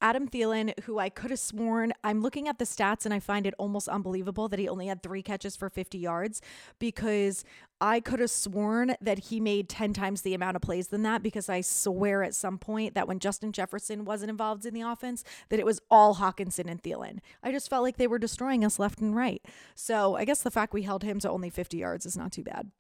Adam 0.03 0.29
Thielen, 0.29 0.79
who 0.85 0.99
I 0.99 1.09
could 1.11 1.31
have 1.31 1.39
sworn, 1.39 1.93
I'm 2.03 2.23
looking 2.23 2.49
at 2.49 2.59
the 2.59 2.65
stats 2.65 3.05
and 3.05 3.13
I 3.13 3.21
find 3.21 3.47
it 3.47 3.55
almost 3.59 3.89
unbelievable 3.89 4.49
that 4.49 4.59
he 4.59 4.69
only 4.69 4.87
had 4.87 5.03
three 5.03 5.23
catches 5.23 5.57
for 5.57 5.69
50 5.69 5.99
yards 5.99 6.41
because 6.79 7.45
I 7.83 8.01
could 8.01 8.21
have 8.21 8.31
sworn 8.31 8.95
that 9.01 9.19
he 9.19 9.41
made 9.41 9.69
10 9.69 9.93
times 9.93 10.23
the 10.23 10.35
amount 10.35 10.57
of 10.57 10.63
plays 10.63 10.89
than 10.89 11.03
that 11.03 11.23
because 11.23 11.49
I 11.49 11.61
swear 11.61 12.23
at 12.23 12.35
some 12.35 12.59
point 12.59 12.95
that 12.95 13.09
when 13.09 13.19
Justin 13.19 13.53
Jefferson 13.53 14.05
wasn't 14.05 14.31
involved 14.31 14.65
in 14.65 14.75
the 14.75 14.83
offense, 14.83 15.23
that 15.51 15.61
it 15.61 15.67
was 15.67 15.81
all 15.91 16.17
Hockenson 16.17 16.71
and 16.71 16.83
Thielen. 16.83 17.19
I 17.43 17.53
just 17.53 17.69
felt 17.69 17.83
like 17.83 17.97
they 17.97 18.07
were 18.07 18.19
destroying 18.19 18.65
us 18.65 18.79
left 18.79 19.01
and 19.01 19.15
right. 19.15 19.43
So 19.75 20.17
I 20.17 20.25
guess 20.25 20.43
the 20.43 20.51
fact 20.51 20.73
we 20.73 20.83
held 20.83 21.03
him 21.03 21.21
to 21.21 21.31
only 21.31 21.51
50 21.51 21.77
yards 21.77 22.07
is 22.07 22.17
not 22.17 22.33
too 22.33 22.45
bad. 22.45 22.71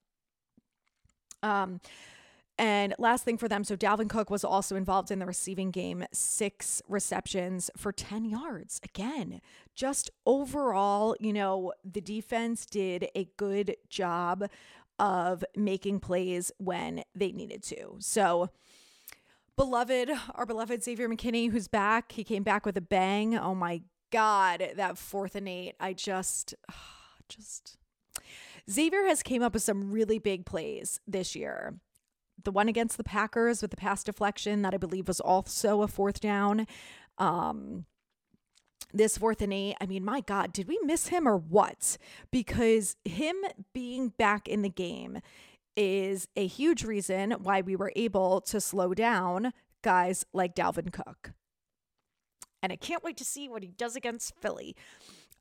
Um, 1.42 1.80
and 2.61 2.94
last 2.99 3.25
thing 3.25 3.38
for 3.38 3.49
them, 3.49 3.64
so 3.64 3.75
Dalvin 3.75 4.11
Cook 4.11 4.29
was 4.29 4.44
also 4.44 4.77
involved 4.77 5.11
in 5.11 5.18
the 5.18 5.25
receiving 5.25 5.70
game, 5.70 6.05
six 6.12 6.83
receptions 6.87 7.70
for 7.75 7.90
10 7.90 8.27
yards. 8.27 8.83
Again, 8.85 9.40
just 9.75 10.11
overall, 10.27 11.16
you 11.18 11.33
know, 11.33 11.73
the 11.83 12.03
defense 12.03 12.66
did 12.66 13.09
a 13.14 13.31
good 13.38 13.77
job 13.88 14.51
of 14.99 15.42
making 15.57 16.01
plays 16.01 16.53
when 16.59 17.03
they 17.14 17.33
needed 17.33 17.62
to. 17.62 17.96
So, 17.99 18.51
beloved, 19.57 20.11
our 20.35 20.44
beloved 20.44 20.85
Xavier 20.85 21.09
McKinney, 21.09 21.51
who's 21.51 21.66
back, 21.66 22.12
he 22.12 22.25
came 22.25 22.42
back 22.42 22.66
with 22.66 22.77
a 22.77 22.83
bang. 22.83 23.38
Oh 23.38 23.55
my 23.55 23.81
God, 24.12 24.73
that 24.77 24.99
fourth 24.99 25.35
and 25.35 25.49
eight. 25.49 25.77
I 25.81 25.94
just, 25.94 26.55
just. 27.31 27.79
Xavier 28.70 29.07
has 29.07 29.23
came 29.23 29.42
up 29.42 29.55
with 29.55 29.62
some 29.62 29.90
really 29.90 30.18
big 30.18 30.44
plays 30.44 31.01
this 31.07 31.35
year 31.35 31.81
the 32.44 32.50
one 32.50 32.68
against 32.68 32.96
the 32.96 33.05
Packers 33.05 33.62
with 33.62 33.70
the 33.70 33.76
pass 33.76 34.05
deflection 34.05 34.62
that 34.62 34.74
I 34.74 34.76
believe 34.76 35.09
was 35.09 35.20
also 35.20 35.83
a 35.83 35.88
fourth 35.88 36.20
down. 36.20 36.66
Um, 37.18 37.87
this 38.92 39.18
fourth 39.18 39.40
and 39.40 39.53
eight, 39.53 39.76
I 39.81 39.87
mean, 39.87 40.05
my 40.05 40.20
God, 40.20 40.53
did 40.53 40.66
we 40.66 40.79
miss 40.83 41.09
him 41.09 41.29
or 41.29 41.37
what? 41.37 41.96
Because 42.31 42.96
him 43.05 43.37
being 43.72 44.09
back 44.09 44.48
in 44.48 44.62
the 44.62 44.68
game 44.68 45.20
is 45.76 46.26
a 46.37 46.46
huge 46.46 46.85
reason 46.85 47.33
why 47.33 47.61
we 47.61 47.76
were 47.76 47.92
able 47.94 48.40
to 48.42 48.61
slow 48.61 48.94
down 48.94 49.53
guys 49.83 50.26
like 50.33 50.55
Dalvin 50.55 50.92
Cook. 50.92 51.33
And 52.62 52.72
I 52.72 52.76
can't 52.76 53.05
wait 53.05 53.16
to 53.18 53.24
see 53.24 53.48
what 53.48 53.62
he 53.62 53.70
does 53.70 53.96
against 53.96 54.35
Philly. 54.40 54.76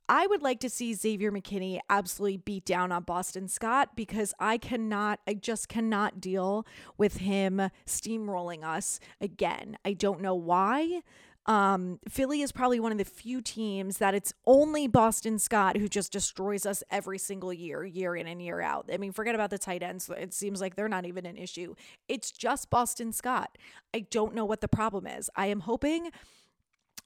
I 0.10 0.26
would 0.26 0.41
like 0.41 0.60
to 0.62 0.72
see 0.72 0.95
Xavier 0.95 1.32
McKinney 1.32 1.80
absolutely 1.88 2.38
beat 2.38 2.65
down 2.65 2.91
on 2.91 3.04
Boston 3.04 3.48
Scott 3.48 3.89
because 3.95 4.34
I 4.39 4.58
cannot, 4.58 5.19
I 5.28 5.36
just 5.36 5.69
cannot 5.69 6.19
deal 6.19 6.65
with 6.98 7.17
him 7.17 7.69
steamrolling 7.86 8.63
us 8.63 9.00
again. 9.22 9.78
I 9.86 9.93
don't 9.93 10.19
know 10.19 10.34
why. 10.34 11.04
Um, 11.45 12.00
Philly 12.10 12.41
is 12.41 12.52
probably 12.52 12.80
one 12.80 12.91
of 12.91 12.98
the 12.98 13.06
few 13.06 13.39
teams 13.39 14.00
that 14.00 14.15
it's 14.15 14.34
only 14.48 14.88
Boston 14.88 15.38
Scott 15.38 15.78
who 15.78 15.88
just 15.88 16.12
destroys 16.12 16.65
us 16.65 16.84
every 16.89 17.19
single 17.19 17.54
year, 17.54 17.86
year 17.86 18.15
in 18.15 18.26
and 18.26 18.41
year 18.41 18.62
out. 18.62 18.89
I 18.91 18.98
mean, 18.98 19.12
forget 19.12 19.36
about 19.36 19.52
the 19.52 19.60
tight 19.60 19.84
ends. 19.84 20.10
It 20.10 20.34
seems 20.34 20.60
like 20.60 20.76
they're 20.76 20.89
not 20.89 21.06
even 21.06 21.28
an 21.28 21.38
issue. 21.38 21.76
It's 22.08 22.32
just 22.32 22.72
Boston 22.72 23.13
Scott. 23.13 23.60
I 23.93 24.00
don't 24.00 24.34
know 24.34 24.45
what 24.45 24.62
the 24.62 24.67
problem 24.67 25.06
is. 25.06 25.30
I 25.36 25.48
am 25.48 25.62
hoping 25.62 26.10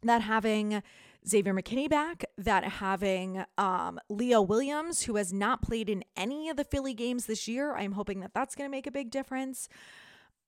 that 0.03 0.21
having 0.21 0.81
Xavier 1.27 1.53
McKinney 1.53 1.89
back, 1.89 2.25
that 2.37 2.63
having 2.63 3.45
um, 3.57 3.99
Leo 4.09 4.41
Williams, 4.41 5.03
who 5.03 5.15
has 5.15 5.31
not 5.31 5.61
played 5.61 5.89
in 5.89 6.03
any 6.17 6.49
of 6.49 6.57
the 6.57 6.63
Philly 6.63 6.93
games 6.93 7.25
this 7.25 7.47
year, 7.47 7.75
I'm 7.75 7.93
hoping 7.93 8.19
that 8.21 8.33
that's 8.33 8.55
going 8.55 8.67
to 8.67 8.71
make 8.71 8.87
a 8.87 8.91
big 8.91 9.09
difference. 9.09 9.69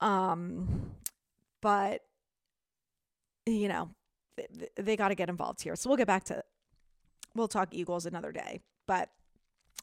Um, 0.02 0.92
but 1.62 2.02
you 3.46 3.68
know, 3.68 3.90
they, 4.38 4.48
they 4.76 4.96
got 4.96 5.10
to 5.10 5.16
get 5.16 5.30
involved 5.30 5.62
here. 5.62 5.76
So 5.76 5.90
we'll 5.90 5.98
get 5.98 6.08
back 6.08 6.24
to, 6.26 6.44
we'll 7.36 7.48
talk 7.48 7.70
Eagles 7.72 8.06
another 8.06 8.32
day. 8.32 8.62
But 8.88 9.10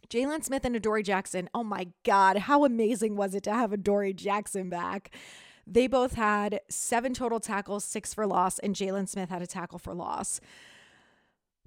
Jaylon 0.08 0.44
Smith 0.44 0.64
and 0.64 0.76
Adoree 0.76 1.02
Jackson, 1.02 1.48
oh 1.54 1.64
my 1.64 1.88
God, 2.04 2.38
how 2.38 2.64
amazing 2.64 3.16
was 3.16 3.34
it 3.34 3.44
to 3.44 3.52
have 3.52 3.72
Adoree 3.72 4.12
Jackson 4.12 4.68
back? 4.68 5.14
They 5.66 5.86
both 5.86 6.14
had 6.14 6.60
seven 6.68 7.14
total 7.14 7.38
tackles, 7.38 7.84
six 7.84 8.12
for 8.12 8.26
loss, 8.26 8.58
and 8.58 8.74
Jaylon 8.74 9.08
Smith 9.08 9.30
had 9.30 9.42
a 9.42 9.46
tackle 9.46 9.78
for 9.78 9.94
loss 9.94 10.40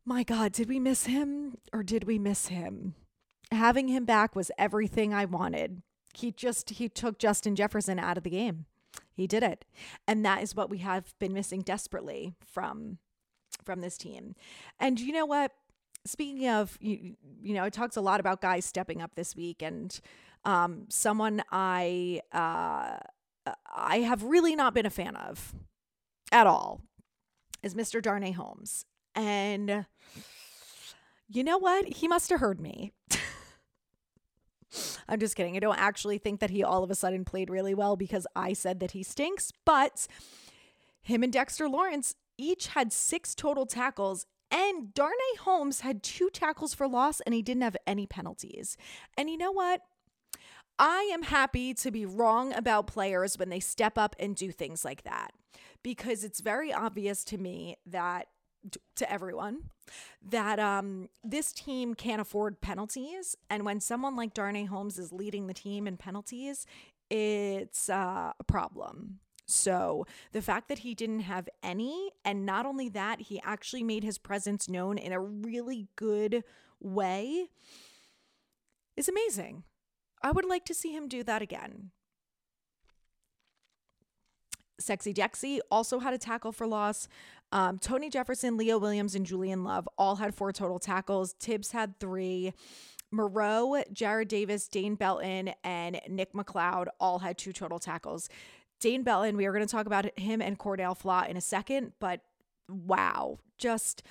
my 0.06 0.24
God, 0.24 0.52
did 0.52 0.70
we 0.70 0.80
miss 0.80 1.06
him 1.06 1.58
or 1.74 1.84
did 1.84 2.04
we 2.06 2.20
miss 2.20 2.48
him? 2.48 2.96
Having 3.52 3.88
him 3.88 4.06
back 4.06 4.36
was 4.36 4.52
everything 4.58 5.14
I 5.14 5.26
wanted. 5.26 5.82
He 6.14 6.32
just 6.32 6.72
he 6.72 6.88
took 6.88 7.20
Justin 7.20 7.56
Jefferson 7.56 8.00
out 8.00 8.18
of 8.18 8.24
the 8.24 8.30
game. 8.30 8.66
He 9.14 9.28
did 9.28 9.44
it. 9.44 9.66
And 10.08 10.26
that 10.26 10.44
is 10.44 10.56
what 10.56 10.70
we 10.70 10.80
have 10.80 11.14
been 11.20 11.34
missing 11.34 11.62
desperately 11.62 12.36
from 12.46 13.00
from 13.64 13.82
this 13.82 13.98
team. 13.98 14.36
And 14.80 15.00
you 15.00 15.12
know 15.12 15.26
what? 15.26 15.52
Speaking 16.06 16.48
of 16.50 16.78
you, 16.80 17.16
you 17.42 17.54
know, 17.54 17.64
it 17.64 17.74
talks 17.74 17.98
a 17.98 18.02
lot 18.02 18.20
about 18.20 18.42
guys 18.42 18.66
stepping 18.66 19.02
up 19.02 19.16
this 19.16 19.36
week 19.36 19.62
and 19.62 20.00
um 20.44 20.86
someone 20.90 21.42
I 21.52 22.22
uh 22.32 22.98
I 23.76 24.00
have 24.00 24.24
really 24.24 24.56
not 24.56 24.74
been 24.74 24.86
a 24.86 24.92
fan 24.92 25.16
of 25.16 25.54
at 26.32 26.48
all 26.48 26.82
is 27.64 27.76
Mr. 27.76 28.02
Darnay 28.02 28.32
Holmes. 28.32 28.86
And 29.16 29.86
you 31.30 31.44
know 31.44 31.58
what? 31.58 31.86
He 31.88 32.08
must 32.08 32.30
have 32.30 32.40
heard 32.40 32.60
me. 32.60 32.94
I'm 35.08 35.20
just 35.20 35.36
kidding. 35.36 35.56
I 35.56 35.60
don't 35.60 35.80
actually 35.80 36.18
think 36.18 36.40
that 36.40 36.50
he 36.50 36.64
all 36.64 36.84
of 36.84 36.92
a 36.92 36.96
sudden 36.96 37.26
played 37.26 37.50
really 37.50 37.74
well 37.74 37.96
because 37.96 38.28
I 38.36 38.54
said 38.54 38.80
that 38.80 38.92
he 38.92 39.04
stinks, 39.04 39.52
but 39.66 40.08
him 41.02 41.24
and 41.24 41.32
Dexter 41.32 41.70
Lawrence 41.70 42.16
each 42.38 42.68
had 42.68 42.92
six 42.92 43.34
total 43.36 43.66
tackles 43.66 44.26
and 44.52 44.94
Darnay 44.94 45.36
Holmes 45.42 45.82
had 45.82 46.04
two 46.04 46.30
tackles 46.30 46.74
for 46.74 46.88
loss 46.88 47.20
and 47.22 47.34
he 47.34 47.42
didn't 47.42 47.64
have 47.64 47.78
any 47.88 48.06
penalties. 48.06 48.78
And 49.18 49.30
you 49.30 49.38
know 49.38 49.52
what? 49.52 49.82
I 50.78 51.10
am 51.14 51.24
happy 51.24 51.74
to 51.76 51.92
be 51.92 52.06
wrong 52.06 52.54
about 52.54 52.88
players 52.88 53.40
when 53.40 53.50
they 53.50 53.62
step 53.62 53.98
up 53.98 54.16
and 54.20 54.36
do 54.36 54.52
things 54.52 54.84
like 54.84 55.04
that 55.04 55.32
because 55.84 56.24
it's 56.24 56.42
very 56.42 56.74
obvious 56.74 57.24
to 57.26 57.38
me 57.38 57.78
that 57.86 58.28
to 58.96 59.12
everyone 59.12 59.70
that 60.28 60.60
um, 60.60 61.10
this 61.24 61.52
team 61.52 61.94
can't 61.94 62.22
afford 62.22 62.62
penalties. 62.62 63.36
And 63.50 63.66
when 63.66 63.80
someone 63.80 64.16
like 64.16 64.34
Darnay 64.34 64.66
Holmes 64.66 64.98
is 64.98 65.12
leading 65.12 65.48
the 65.48 65.54
team 65.54 65.88
in 65.88 65.98
penalties, 65.98 66.66
it's 67.10 67.90
uh, 67.90 68.34
a 68.40 68.44
problem. 68.44 69.20
So 69.48 70.08
the 70.32 70.42
fact 70.42 70.70
that 70.70 70.80
he 70.80 70.96
didn't 70.96 71.20
have 71.22 71.48
any, 71.62 72.12
and 72.24 72.46
not 72.46 72.66
only 72.66 72.90
that, 72.90 73.22
he 73.22 73.40
actually 73.44 73.84
made 73.84 74.04
his 74.04 74.18
presence 74.18 74.68
known 74.68 74.98
in 74.98 75.12
a 75.12 75.20
really 75.20 75.88
good 75.96 76.44
way, 76.80 77.50
is 78.98 79.08
amazing. 79.08 79.64
I 80.24 80.32
would 80.32 80.46
like 80.46 80.66
to 80.66 80.74
see 80.74 80.94
him 80.94 81.08
do 81.08 81.24
that 81.24 81.44
again. 81.44 81.92
Sexy 84.80 85.14
Dexy 85.14 85.60
also 85.72 86.00
had 86.00 86.14
a 86.14 86.18
tackle 86.18 86.52
for 86.52 86.68
loss. 86.68 87.08
Um, 87.52 87.80
Tony 87.80 88.10
Jefferson, 88.10 88.58
Leo 88.58 88.78
Williams, 88.78 89.16
and 89.16 89.26
Julian 89.26 89.64
Love 89.64 89.88
all 89.98 90.18
had 90.18 90.36
four 90.36 90.52
total 90.52 90.80
tackles. 90.80 91.34
Tibbs 91.40 91.72
had 91.72 92.00
three. 92.00 92.54
Moreau, 93.12 93.82
Jarrad 93.94 94.28
Davis, 94.28 94.68
Dane 94.68 94.96
Belton, 94.96 95.52
and 95.64 96.02
Nick 96.10 96.34
McCloud 96.34 96.88
all 97.00 97.20
had 97.20 97.38
two 97.38 97.54
total 97.54 97.80
tackles. 97.80 98.30
Dane 98.80 99.04
Belton, 99.04 99.38
we 99.38 99.46
are 99.46 99.54
going 99.54 99.66
to 99.66 99.72
talk 99.72 99.86
about 99.86 100.18
him 100.20 100.42
and 100.42 100.58
Cor'Dale 100.58 100.96
Flott 100.96 101.30
in 101.30 101.38
a 101.38 101.42
second, 101.42 101.94
but 102.00 102.22
wow, 102.68 103.40
just 103.58 104.04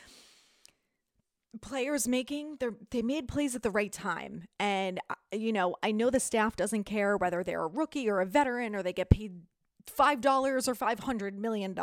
players 1.61 2.09
making 2.09 2.57
they 2.59 2.67
they 2.91 3.03
made 3.03 3.29
plays 3.29 3.55
at 3.55 3.63
the 3.63 3.71
right 3.71 3.93
time 3.93 4.43
and 4.59 4.99
uh, 5.09 5.15
you 5.33 5.53
know 5.53 5.77
i 5.85 5.93
know 5.93 6.11
the 6.11 6.19
staff 6.19 6.57
doesn't 6.57 6.85
care 6.85 7.17
whether 7.17 7.45
they're 7.45 7.63
a 7.63 7.69
rookie 7.69 8.09
or 8.09 8.21
a 8.21 8.27
veteran 8.27 8.75
or 8.75 8.83
they 8.83 8.93
get 8.93 9.09
paid 9.09 9.43
$5 9.87 10.69
or 10.69 10.75
$500 10.75 11.35
million. 11.35 11.77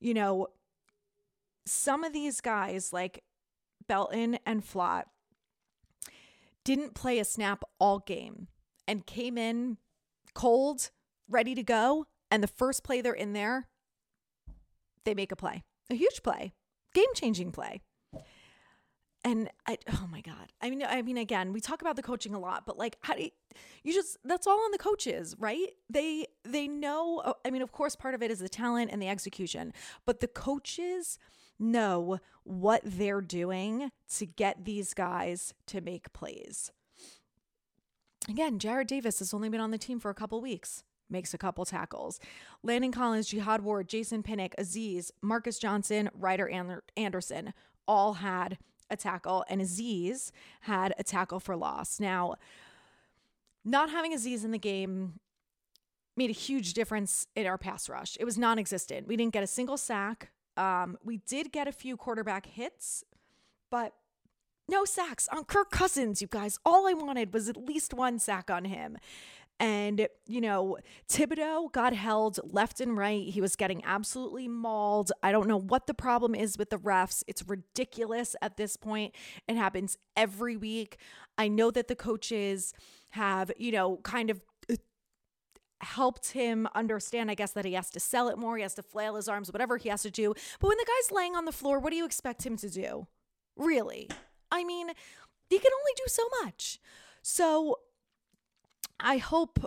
You 0.00 0.14
know, 0.14 0.48
some 1.66 2.04
of 2.04 2.12
these 2.12 2.40
guys 2.40 2.92
like 2.92 3.24
Belton 3.86 4.38
and 4.46 4.62
Flott 4.64 5.04
didn't 6.64 6.94
play 6.94 7.18
a 7.18 7.24
snap 7.24 7.64
all 7.78 7.98
game 8.00 8.48
and 8.86 9.06
came 9.06 9.38
in 9.38 9.78
cold, 10.34 10.90
ready 11.28 11.54
to 11.54 11.62
go. 11.62 12.06
And 12.30 12.42
the 12.42 12.48
first 12.48 12.84
play 12.84 13.00
they're 13.00 13.14
in 13.14 13.32
there, 13.32 13.68
they 15.04 15.14
make 15.14 15.32
a 15.32 15.36
play, 15.36 15.64
a 15.90 15.94
huge 15.94 16.22
play, 16.22 16.52
game 16.94 17.08
changing 17.14 17.52
play. 17.52 17.80
And 19.28 19.50
I, 19.66 19.76
oh 19.92 20.08
my 20.10 20.22
God. 20.22 20.52
I 20.62 20.70
mean, 20.70 20.82
I 20.82 21.02
mean, 21.02 21.18
again, 21.18 21.52
we 21.52 21.60
talk 21.60 21.82
about 21.82 21.96
the 21.96 22.02
coaching 22.02 22.32
a 22.32 22.38
lot, 22.38 22.64
but 22.64 22.78
like, 22.78 22.96
how 23.02 23.14
do 23.14 23.24
you, 23.24 23.30
you 23.84 23.92
just, 23.92 24.16
that's 24.24 24.46
all 24.46 24.58
on 24.58 24.70
the 24.70 24.78
coaches, 24.78 25.36
right? 25.38 25.68
They, 25.90 26.28
they 26.44 26.66
know, 26.66 27.18
uh, 27.18 27.34
I 27.44 27.50
mean, 27.50 27.60
of 27.60 27.70
course, 27.70 27.94
part 27.94 28.14
of 28.14 28.22
it 28.22 28.30
is 28.30 28.38
the 28.38 28.48
talent 28.48 28.90
and 28.90 29.02
the 29.02 29.08
execution, 29.08 29.74
but 30.06 30.20
the 30.20 30.28
coaches 30.28 31.18
know 31.58 32.20
what 32.44 32.80
they're 32.84 33.20
doing 33.20 33.90
to 34.14 34.24
get 34.24 34.64
these 34.64 34.94
guys 34.94 35.52
to 35.66 35.82
make 35.82 36.10
plays. 36.14 36.72
Again, 38.30 38.58
Jarrad 38.58 38.86
Davis 38.86 39.18
has 39.18 39.34
only 39.34 39.50
been 39.50 39.60
on 39.60 39.72
the 39.72 39.78
team 39.78 40.00
for 40.00 40.10
a 40.10 40.14
couple 40.14 40.40
weeks 40.40 40.84
makes 41.10 41.32
a 41.32 41.38
couple 41.38 41.64
tackles. 41.64 42.20
Landon 42.62 42.92
Collins, 42.92 43.28
Jihad 43.28 43.62
Ward, 43.62 43.88
Jason 43.88 44.22
Pinnock, 44.22 44.54
Azeez, 44.58 45.10
Marcus 45.22 45.58
Johnson, 45.58 46.10
Ryder 46.12 46.50
Anderson 46.98 47.54
all 47.86 48.12
had 48.14 48.58
a 48.90 48.96
tackle, 48.96 49.44
and 49.48 49.60
Azeez 49.60 50.30
had 50.62 50.94
a 50.98 51.04
tackle 51.04 51.40
for 51.40 51.56
loss. 51.56 52.00
Now, 52.00 52.36
not 53.64 53.90
having 53.90 54.12
Azeez 54.12 54.44
in 54.44 54.50
the 54.50 54.58
game 54.58 55.20
made 56.16 56.30
a 56.30 56.34
huge 56.34 56.74
difference 56.74 57.26
in 57.36 57.46
our 57.46 57.58
pass 57.58 57.88
rush. 57.88 58.16
It 58.20 58.24
was 58.24 58.36
non 58.38 58.58
existent. 58.58 59.06
We 59.06 59.16
didn't 59.16 59.32
get 59.32 59.42
a 59.42 59.46
single 59.46 59.76
sack. 59.76 60.30
Um, 60.56 60.98
we 61.04 61.18
did 61.18 61.52
get 61.52 61.68
a 61.68 61.72
few 61.72 61.96
quarterback 61.96 62.46
hits, 62.46 63.04
but 63.70 63.94
no 64.68 64.84
sacks 64.84 65.28
on 65.32 65.44
Kirk 65.44 65.70
Cousins, 65.70 66.20
you 66.20 66.28
guys. 66.28 66.58
All 66.64 66.86
I 66.86 66.92
wanted 66.92 67.32
was 67.32 67.48
at 67.48 67.56
least 67.56 67.94
one 67.94 68.18
sack 68.18 68.50
on 68.50 68.64
him. 68.64 68.98
And, 69.60 70.06
you 70.26 70.40
know, 70.40 70.78
Thibodeaux 71.08 71.72
got 71.72 71.92
held 71.92 72.38
left 72.44 72.80
and 72.80 72.96
right. 72.96 73.28
He 73.28 73.40
was 73.40 73.56
getting 73.56 73.84
absolutely 73.84 74.46
mauled. 74.46 75.10
I 75.20 75.32
don't 75.32 75.48
know 75.48 75.58
what 75.58 75.88
the 75.88 75.94
problem 75.94 76.34
is 76.34 76.56
with 76.56 76.70
the 76.70 76.78
refs. 76.78 77.24
It's 77.26 77.42
ridiculous 77.48 78.36
at 78.40 78.56
this 78.56 78.76
point. 78.76 79.16
It 79.48 79.56
happens 79.56 79.98
every 80.16 80.56
week. 80.56 80.98
I 81.36 81.48
know 81.48 81.72
that 81.72 81.88
the 81.88 81.96
coaches 81.96 82.72
have, 83.10 83.50
you 83.56 83.72
know, 83.72 83.96
kind 84.04 84.30
of 84.30 84.40
uh, 84.70 84.76
helped 85.80 86.32
him 86.32 86.68
understand, 86.76 87.28
I 87.28 87.34
guess, 87.34 87.50
that 87.52 87.64
he 87.64 87.72
has 87.72 87.90
to 87.90 88.00
sell 88.00 88.28
it 88.28 88.38
more. 88.38 88.56
He 88.56 88.62
has 88.62 88.74
to 88.74 88.82
flail 88.82 89.16
his 89.16 89.28
arms, 89.28 89.52
whatever 89.52 89.76
he 89.76 89.88
has 89.88 90.02
to 90.02 90.10
do. 90.10 90.34
But 90.60 90.68
when 90.68 90.78
the 90.78 90.86
guy's 90.86 91.10
laying 91.10 91.34
on 91.34 91.46
the 91.46 91.52
floor, 91.52 91.80
what 91.80 91.90
do 91.90 91.96
you 91.96 92.04
expect 92.04 92.46
him 92.46 92.56
to 92.58 92.70
do? 92.70 93.08
Really? 93.56 94.08
I 94.52 94.62
mean, 94.62 94.90
he 95.50 95.58
can 95.58 95.72
only 95.72 95.92
do 95.96 96.04
so 96.06 96.22
much. 96.44 96.78
So 97.22 97.78
I 99.00 99.18
hope 99.18 99.64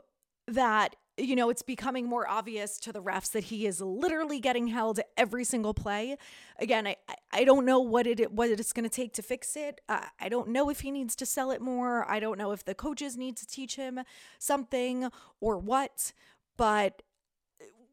that 0.47 0.95
you 1.17 1.35
know 1.35 1.49
it's 1.49 1.61
becoming 1.61 2.07
more 2.07 2.27
obvious 2.27 2.79
to 2.79 2.91
the 2.91 3.01
refs 3.01 3.31
that 3.31 3.45
he 3.45 3.67
is 3.67 3.79
literally 3.81 4.39
getting 4.39 4.67
held 4.67 4.99
every 5.17 5.43
single 5.43 5.73
play. 5.73 6.17
Again 6.59 6.87
i 6.87 6.95
i 7.31 7.43
don't 7.43 7.65
know 7.65 7.79
what 7.79 8.07
it 8.07 8.31
what 8.31 8.49
it's 8.49 8.73
going 8.73 8.83
to 8.83 8.89
take 8.89 9.13
to 9.13 9.21
fix 9.21 9.55
it. 9.55 9.81
I 9.87 10.29
don't 10.29 10.49
know 10.49 10.69
if 10.69 10.81
he 10.81 10.91
needs 10.91 11.15
to 11.17 11.25
sell 11.25 11.51
it 11.51 11.61
more. 11.61 12.09
I 12.09 12.19
don't 12.19 12.37
know 12.37 12.51
if 12.51 12.65
the 12.65 12.75
coaches 12.75 13.17
need 13.17 13.37
to 13.37 13.47
teach 13.47 13.75
him 13.75 13.99
something 14.39 15.09
or 15.39 15.57
what. 15.57 16.13
But 16.57 17.01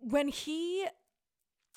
when 0.00 0.28
he 0.28 0.86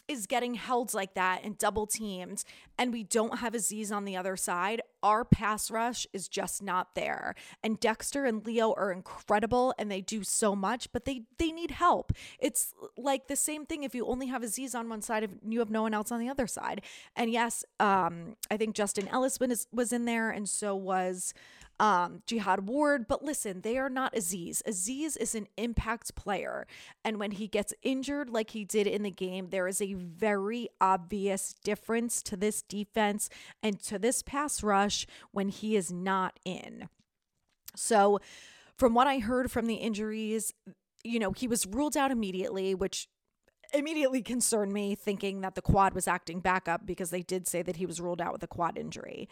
is 0.08 0.28
getting 0.28 0.56
held 0.56 0.94
like 0.94 1.14
that 1.14 1.42
and 1.44 1.58
double 1.58 1.88
teamed, 1.88 2.44
and 2.78 2.92
we 2.92 3.04
don't 3.04 3.40
have 3.40 3.54
Azeez 3.54 3.92
on 3.92 4.06
the 4.06 4.18
other 4.18 4.36
side, 4.36 4.82
our 5.04 5.24
pass 5.26 5.72
rush 5.72 6.06
is 6.14 6.28
just 6.28 6.62
not 6.62 6.96
there. 6.96 7.36
And 7.64 7.80
Dexter 7.80 8.26
and 8.26 8.46
Leo 8.46 8.74
are 8.74 8.92
incredible 8.92 9.74
and 9.78 9.90
they 9.90 10.02
do 10.02 10.24
so 10.24 10.56
much, 10.56 10.92
but 10.92 11.06
they 11.06 11.24
they 11.38 11.52
need 11.52 11.72
help. 11.72 12.14
It's 12.40 12.74
like 12.98 13.28
the 13.28 13.36
same 13.36 13.66
thing 13.66 13.84
if 13.84 13.96
you 13.96 14.06
only 14.06 14.28
have 14.28 14.42
Azeez 14.42 14.76
on 14.76 14.90
one 14.90 15.02
side, 15.02 15.24
and 15.24 15.40
you 15.48 15.60
have 15.60 15.72
no 15.72 15.82
one 15.82 15.94
else 15.94 16.12
on 16.12 16.20
the 16.20 16.30
other 16.30 16.48
side. 16.48 16.82
And 17.16 17.32
yes, 17.32 17.64
um, 17.80 18.36
I 18.50 18.58
think 18.58 18.76
Justin 18.76 19.08
Ellis 19.08 19.40
was 19.40 19.68
was 19.72 19.92
in 19.92 20.06
there, 20.06 20.30
and 20.30 20.48
so 20.48 20.76
was 20.76 21.34
um, 21.82 22.22
Jihad 22.28 22.70
Ward. 22.70 23.08
But 23.08 23.26
listen, 23.26 23.62
they 23.62 23.78
are 23.78 23.90
not 23.90 24.14
Azeez. 24.14 24.62
Azeez 24.64 25.18
is 25.18 25.34
an 25.34 25.48
impact 25.58 26.14
player. 26.16 26.68
And 27.04 27.20
when 27.20 27.32
he 27.32 27.48
gets 27.48 27.74
injured, 27.82 28.30
like 28.30 28.52
he 28.52 28.64
did 28.64 28.86
in 28.86 29.02
the 29.02 29.12
game, 29.12 29.50
there 29.50 29.68
is 29.68 29.82
a 29.82 29.94
very 29.94 30.70
obvious 30.80 31.56
difference 31.64 32.22
to 32.24 32.38
this 32.38 32.62
defense 32.62 33.30
and 33.64 33.82
to 33.82 33.98
this 33.98 34.22
pass 34.22 34.62
rush 34.62 35.08
when 35.32 35.50
he 35.50 35.76
is 35.76 35.92
not 35.92 36.40
in. 36.46 36.88
So, 37.76 38.20
from 38.78 38.94
what 38.94 39.08
I 39.08 39.20
heard 39.20 39.52
from 39.52 39.68
the 39.68 39.76
injuries, 39.76 40.54
you 41.04 41.20
know, 41.20 41.32
he 41.32 41.48
was 41.48 41.66
ruled 41.66 41.98
out 41.98 42.12
immediately, 42.12 42.76
which 42.76 43.08
immediately 43.74 44.22
concerned 44.22 44.74
me, 44.74 44.94
thinking 44.96 45.42
that 45.42 45.56
the 45.56 45.62
quad 45.62 45.94
was 45.94 46.08
acting 46.08 46.42
back 46.42 46.68
up 46.68 46.86
because 46.86 47.10
they 47.10 47.22
did 47.22 47.48
say 47.48 47.62
that 47.62 47.78
he 47.78 47.86
was 47.86 48.02
ruled 48.02 48.22
out 48.22 48.34
with 48.34 48.44
a 48.44 48.48
quad 48.48 48.78
injury. 48.78 49.30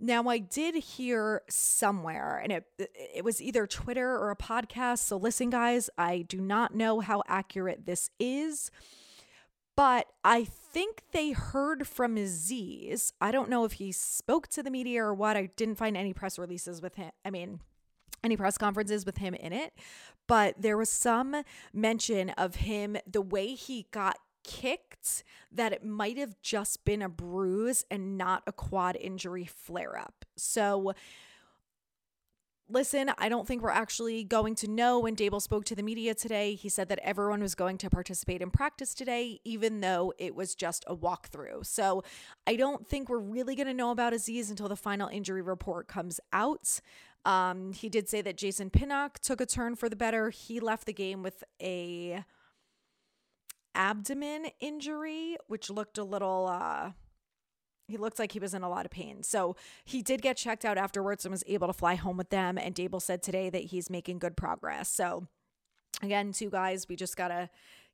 Now 0.00 0.28
I 0.28 0.38
did 0.38 0.76
hear 0.76 1.42
somewhere 1.48 2.40
and 2.42 2.52
it 2.52 2.64
it 2.78 3.24
was 3.24 3.42
either 3.42 3.66
Twitter 3.66 4.16
or 4.16 4.30
a 4.30 4.36
podcast. 4.36 4.98
So 4.98 5.16
listen 5.16 5.50
guys, 5.50 5.90
I 5.98 6.22
do 6.22 6.40
not 6.40 6.74
know 6.74 7.00
how 7.00 7.22
accurate 7.26 7.86
this 7.86 8.10
is. 8.18 8.70
But 9.76 10.08
I 10.24 10.42
think 10.42 11.04
they 11.12 11.30
heard 11.30 11.86
from 11.86 12.16
Azeez. 12.16 13.12
I 13.20 13.30
don't 13.30 13.48
know 13.48 13.64
if 13.64 13.74
he 13.74 13.92
spoke 13.92 14.48
to 14.48 14.62
the 14.62 14.72
media 14.72 15.04
or 15.04 15.14
what. 15.14 15.36
I 15.36 15.50
didn't 15.54 15.76
find 15.76 15.96
any 15.96 16.12
press 16.12 16.36
releases 16.36 16.82
with 16.82 16.96
him. 16.96 17.12
I 17.24 17.30
mean, 17.30 17.60
any 18.24 18.36
press 18.36 18.58
conferences 18.58 19.06
with 19.06 19.18
him 19.18 19.34
in 19.34 19.52
it, 19.52 19.72
but 20.26 20.60
there 20.60 20.76
was 20.76 20.90
some 20.90 21.42
mention 21.72 22.30
of 22.30 22.56
him, 22.56 22.96
the 23.06 23.22
way 23.22 23.54
he 23.54 23.86
got 23.92 24.18
kicked 24.48 25.22
that 25.52 25.74
it 25.74 25.84
might 25.84 26.16
have 26.16 26.40
just 26.40 26.84
been 26.86 27.02
a 27.02 27.08
bruise 27.08 27.84
and 27.90 28.16
not 28.16 28.42
a 28.46 28.52
quad 28.52 28.96
injury 28.96 29.44
flare 29.44 29.98
up. 29.98 30.24
So, 30.36 30.94
listen, 32.66 33.10
I 33.18 33.28
don't 33.28 33.46
think 33.46 33.62
we're 33.62 33.68
actually 33.68 34.24
going 34.24 34.54
to 34.56 34.68
know. 34.68 35.00
When 35.00 35.14
Daboll 35.14 35.42
spoke 35.42 35.66
to 35.66 35.74
the 35.74 35.82
media 35.82 36.14
today, 36.14 36.54
he 36.54 36.70
said 36.70 36.88
that 36.88 36.98
everyone 37.02 37.42
was 37.42 37.54
going 37.54 37.76
to 37.78 37.90
participate 37.90 38.40
in 38.40 38.50
practice 38.50 38.94
today, 38.94 39.38
even 39.44 39.80
though 39.80 40.14
it 40.18 40.34
was 40.34 40.54
just 40.54 40.82
a 40.86 40.96
walkthrough. 40.96 41.66
So 41.66 42.02
I 42.46 42.56
don't 42.56 42.86
think 42.86 43.10
we're 43.10 43.18
really 43.18 43.54
going 43.54 43.66
to 43.66 43.74
know 43.74 43.90
about 43.90 44.14
Azeez 44.14 44.48
until 44.48 44.68
the 44.68 44.76
final 44.76 45.08
injury 45.08 45.42
report 45.42 45.88
comes 45.88 46.20
out. 46.32 46.80
Um, 47.26 47.74
he 47.74 47.90
did 47.90 48.08
say 48.08 48.22
that 48.22 48.38
Jason 48.38 48.70
Pinnock 48.70 49.18
took 49.18 49.42
a 49.42 49.46
turn 49.46 49.76
for 49.76 49.90
the 49.90 49.96
better. 49.96 50.30
He 50.30 50.58
left 50.58 50.86
the 50.86 50.94
game 50.94 51.22
with 51.22 51.44
a 51.60 52.24
abdomen 53.74 54.46
injury, 54.60 55.36
which 55.46 55.70
looked 55.70 55.98
a 55.98 56.04
little 56.04 56.46
uh 56.48 56.92
he 57.88 57.96
looked 57.96 58.18
like 58.18 58.32
he 58.32 58.38
was 58.38 58.52
in 58.52 58.62
a 58.62 58.68
lot 58.68 58.84
of 58.84 58.90
pain. 58.90 59.22
So 59.22 59.56
he 59.82 60.02
did 60.02 60.20
get 60.20 60.36
checked 60.36 60.66
out 60.66 60.76
afterwards 60.76 61.24
and 61.24 61.32
was 61.32 61.42
able 61.46 61.68
to 61.68 61.72
fly 61.72 61.94
home 61.94 62.18
with 62.18 62.28
them. 62.28 62.58
And 62.58 62.74
Daboll 62.74 63.00
said 63.00 63.22
today 63.22 63.48
that 63.48 63.64
he's 63.64 63.88
making 63.88 64.18
good 64.18 64.36
progress. 64.36 64.90
So 64.90 65.26
again, 66.02 66.32
two 66.32 66.50
guys, 66.50 66.86
we 66.86 66.96
just 66.96 67.16
gotta 67.16 67.48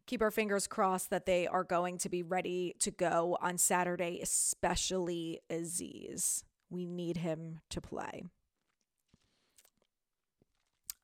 keep 0.07 0.21
our 0.21 0.31
fingers 0.31 0.67
crossed 0.67 1.11
that 1.11 1.27
they 1.27 1.47
are 1.47 1.65
going 1.65 1.99
to 1.99 2.09
be 2.09 2.23
ready 2.23 2.75
to 2.81 2.91
go 2.91 3.39
on 3.41 3.57
Saturday, 3.57 4.21
especially 4.23 5.41
Azeez. 5.51 6.43
We 6.71 6.87
need 6.87 7.19
him 7.19 7.61
to 7.71 7.81
play. 7.81 8.25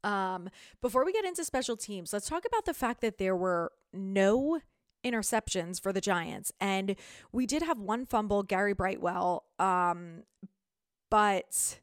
Um, 0.02 0.48
before 0.80 1.04
we 1.04 1.12
get 1.12 1.24
into 1.24 1.44
special 1.44 1.76
teams, 1.76 2.12
let's 2.12 2.28
talk 2.28 2.44
about 2.44 2.64
the 2.64 2.74
fact 2.74 3.00
that 3.02 3.18
there 3.18 3.36
were 3.36 3.72
no 3.92 4.60
interceptions 5.04 5.80
for 5.80 5.92
the 5.92 6.00
Giants. 6.00 6.52
And 6.60 6.96
we 7.32 7.46
did 7.46 7.62
have 7.62 7.78
one 7.78 8.06
fumble, 8.06 8.42
Gary 8.42 8.72
Brightwell, 8.74 9.44
um, 9.58 10.24
but 11.10 11.80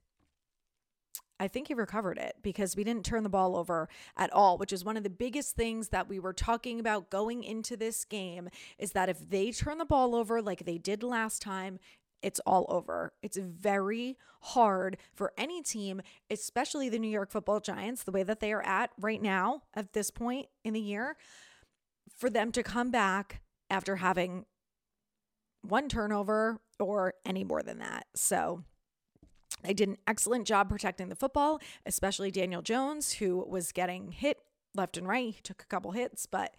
I 1.40 1.48
think 1.48 1.68
he 1.68 1.74
recovered 1.74 2.18
it 2.18 2.38
because 2.42 2.76
we 2.76 2.84
didn't 2.84 3.06
turn 3.06 3.24
the 3.24 3.30
ball 3.30 3.56
over 3.56 3.90
at 4.16 4.34
all, 4.34 4.58
which 4.58 4.74
is 4.74 4.84
one 4.84 4.98
of 4.98 5.04
the 5.04 5.10
biggest 5.10 5.56
things 5.56 5.90
that 5.90 6.10
we 6.10 6.20
were 6.20 6.34
talking 6.34 6.80
about 6.80 7.10
going 7.10 7.44
into 7.44 7.78
this 7.78 8.06
game 8.06 8.50
is 8.80 8.94
that 8.94 9.10
if 9.10 9.30
they 9.30 9.52
turn 9.52 9.78
the 9.78 9.86
ball 9.86 10.16
over 10.16 10.42
like 10.42 10.66
they 10.66 10.78
did 10.78 11.04
last 11.04 11.42
time, 11.42 11.80
it's 12.22 12.40
all 12.46 12.66
over. 12.70 13.14
It's 13.22 13.38
very 13.38 14.18
hard 14.42 14.98
for 15.14 15.34
any 15.38 15.62
team, 15.62 16.02
especially 16.30 16.90
the 16.90 17.00
New 17.00 17.10
York 17.10 17.32
Football 17.32 17.60
Giants, 17.60 18.04
the 18.04 18.12
way 18.12 18.24
that 18.24 18.40
they 18.40 18.52
are 18.54 18.64
at 18.64 18.92
right 19.00 19.22
now 19.22 19.64
at 19.74 19.94
this 19.94 20.12
point 20.12 20.48
in 20.64 20.74
the 20.74 20.80
year, 20.80 21.18
for 22.16 22.30
them 22.30 22.52
to 22.52 22.64
come 22.64 22.92
back 22.92 23.42
after 23.70 23.98
having 23.98 24.46
one 25.62 25.90
turnover 25.90 26.60
or 26.80 27.14
any 27.26 27.44
more 27.44 27.62
than 27.62 27.80
that. 27.80 28.08
So 28.16 28.64
they 29.64 29.74
did 29.74 29.90
an 29.90 29.98
excellent 30.08 30.48
job 30.48 30.70
protecting 30.70 31.10
the 31.10 31.16
football, 31.16 31.60
especially 31.86 32.32
Daniel 32.32 32.62
Jones, 32.62 33.14
who 33.14 33.46
was 33.48 33.72
getting 33.72 34.12
hit 34.12 34.38
left 34.76 34.98
and 34.98 35.08
right. 35.08 35.34
He 35.34 35.42
took 35.42 35.62
a 35.62 35.66
couple 35.66 35.92
hits, 35.92 36.26
but 36.26 36.56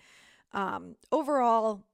um, 0.53 0.97
overall, 1.13 1.85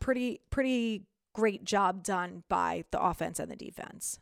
pretty 0.00 0.40
pretty 0.50 1.06
great 1.34 1.64
job 1.64 2.02
done 2.02 2.44
by 2.48 2.84
the 2.90 3.00
offense 3.00 3.38
and 3.38 3.50
the 3.50 3.56
defense. 3.56 4.18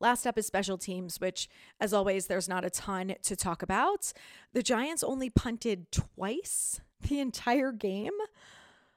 Last 0.00 0.26
up 0.26 0.38
is 0.38 0.46
special 0.46 0.78
teams, 0.78 1.20
which, 1.20 1.48
as 1.80 1.92
always, 1.92 2.26
there's 2.26 2.48
not 2.48 2.64
a 2.64 2.70
ton 2.70 3.14
to 3.22 3.36
talk 3.36 3.62
about. 3.62 4.12
The 4.52 4.62
Giants 4.62 5.02
only 5.02 5.28
punted 5.28 5.90
twice 5.90 6.80
the 7.08 7.20
entire 7.20 7.72
game, 7.72 8.12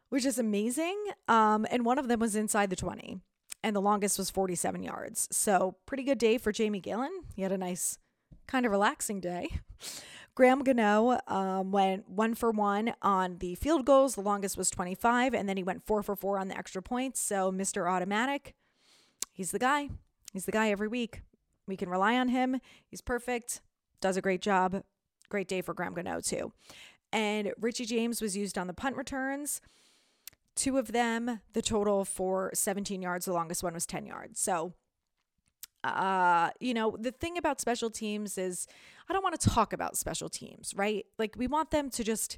which 0.10 0.26
is 0.26 0.38
amazing. 0.38 0.98
Um, 1.28 1.66
and 1.72 1.86
one 1.86 1.98
of 1.98 2.08
them 2.08 2.20
was 2.20 2.36
inside 2.36 2.70
the 2.70 2.76
20, 2.76 3.20
and 3.64 3.76
the 3.76 3.82
longest 3.82 4.18
was 4.18 4.30
47 4.30 4.84
yards. 4.84 5.28
So, 5.32 5.76
pretty 5.86 6.04
good 6.04 6.20
day 6.20 6.38
for 6.38 6.52
Jamie 6.52 6.82
Gillan. 6.82 7.10
He 7.36 7.42
had 7.42 7.52
a 7.52 7.58
nice, 7.58 7.98
kind 8.48 8.66
of 8.66 8.72
relaxing 8.72 9.20
day. 9.20 9.50
Graham 10.34 10.63
Gano 10.63 11.20
um, 11.28 11.72
went 11.72 12.08
one 12.10 12.36
for 12.36 12.52
one 12.52 12.94
on 13.02 13.38
the 13.39 13.56
field 13.56 13.86
goals. 13.86 14.15
The 14.15 14.22
longest 14.22 14.58
was 14.58 14.70
25, 14.70 15.34
and 15.34 15.48
then 15.48 15.58
he 15.58 15.63
went 15.63 15.86
four 15.86 16.02
for 16.04 16.15
four 16.15 16.39
on 16.39 16.48
the 16.48 16.58
extra 16.58 16.82
points. 16.82 17.20
So, 17.20 17.52
Mr. 17.52 17.89
Automatic, 17.89 18.56
he's 19.34 19.52
the 19.52 19.60
guy. 19.60 19.89
He's 20.32 20.46
the 20.46 20.52
guy 20.52 20.70
every 20.70 20.88
week. 20.88 21.22
We 21.67 21.76
can 21.76 21.89
rely 21.89 22.17
on 22.17 22.30
him. 22.30 22.60
He's 22.88 23.02
perfect, 23.02 23.62
does 24.00 24.17
a 24.17 24.22
great 24.22 24.41
job. 24.41 24.84
Great 25.30 25.48
day 25.48 25.62
for 25.62 25.74
Graham 25.74 25.94
Gano, 25.94 26.22
too. 26.22 26.54
And 27.12 27.54
Richie 27.60 27.86
James 27.86 28.22
was 28.22 28.38
used 28.38 28.58
on 28.58 28.67
the 28.67 28.74
punt 28.74 28.96
returns. 28.96 29.62
Two 30.56 30.78
of 30.78 30.91
them, 30.91 31.41
the 31.54 31.62
total 31.62 32.06
for 32.06 32.52
17 32.54 33.02
yards, 33.02 33.26
the 33.26 33.34
longest 33.34 33.63
one 33.63 33.74
was 33.74 33.86
10 33.86 34.06
yards. 34.06 34.39
So, 34.39 34.74
uh, 35.84 36.52
you 36.60 36.74
know, 36.74 36.96
the 37.00 37.12
thing 37.12 37.38
about 37.38 37.60
special 37.60 37.89
teams 37.89 38.38
is 38.38 38.67
I 39.10 39.13
don't 39.13 39.24
want 39.24 39.39
to 39.39 39.50
talk 39.50 39.74
about 39.74 39.98
special 39.98 40.30
teams, 40.30 40.74
right? 40.76 41.06
Like, 41.17 41.36
we 41.38 41.48
want 41.48 41.72
them 41.72 41.89
to 41.91 42.04
just 42.04 42.38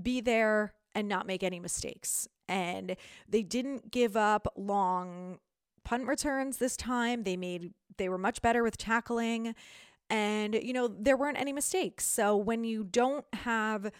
be 0.00 0.20
there 0.20 0.74
and 0.94 1.08
not 1.08 1.26
make 1.26 1.42
any 1.42 1.60
mistakes. 1.60 2.28
And 2.48 2.96
they 3.28 3.42
didn't 3.42 3.90
give 3.90 4.16
up 4.16 4.52
long 4.56 5.38
punt 5.84 6.06
returns 6.06 6.56
this 6.56 6.76
time. 6.76 7.22
They 7.22 7.36
made, 7.36 7.72
they 7.96 8.08
were 8.08 8.18
much 8.18 8.42
better 8.42 8.62
with 8.62 8.76
tackling. 8.76 9.54
And, 10.08 10.54
you 10.54 10.72
know, 10.72 10.88
there 10.88 11.16
weren't 11.16 11.38
any 11.38 11.52
mistakes. 11.52 12.04
So 12.04 12.36
when 12.36 12.64
you 12.64 12.82
don't 12.82 13.24
have 13.32 13.92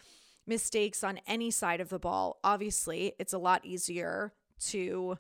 mistakes 0.47 1.05
on 1.05 1.21
any 1.29 1.53
side 1.53 1.81
of 1.81 1.89
the 1.89 2.01
ball, 2.01 2.41
obviously 2.43 3.15
it's 3.21 3.33
a 3.33 3.39
lot 3.39 3.65
easier 3.65 4.33
to 4.67 5.17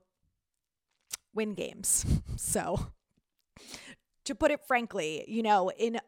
win 1.35 1.55
games. 1.55 2.05
So, 2.43 2.87
to 4.31 4.35
put 4.35 4.51
it 4.51 4.61
frankly, 4.67 5.25
you 5.29 5.43
know, 5.43 5.71
in 5.71 6.01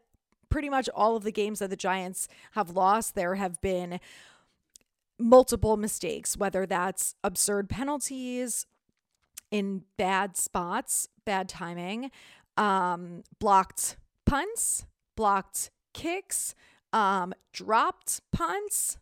pretty 0.48 0.68
much 0.68 0.88
all 0.94 1.16
of 1.16 1.24
the 1.24 1.32
games 1.32 1.58
that 1.58 1.70
the 1.70 1.76
Giants 1.76 2.28
have 2.52 2.70
lost, 2.70 3.14
there 3.14 3.34
have 3.34 3.60
been 3.60 4.00
multiple 5.18 5.76
mistakes, 5.76 6.36
whether 6.36 6.66
that's 6.66 7.14
absurd 7.24 7.68
penalties 7.68 8.66
in 9.50 9.82
bad 9.96 10.36
spots, 10.36 11.08
bad 11.24 11.48
timing, 11.48 12.10
um, 12.56 13.22
blocked 13.38 13.96
punts, 14.24 14.86
blocked 15.16 15.70
kicks, 15.92 16.54
um, 16.92 17.34
dropped 17.52 18.20
punts, 18.30 18.98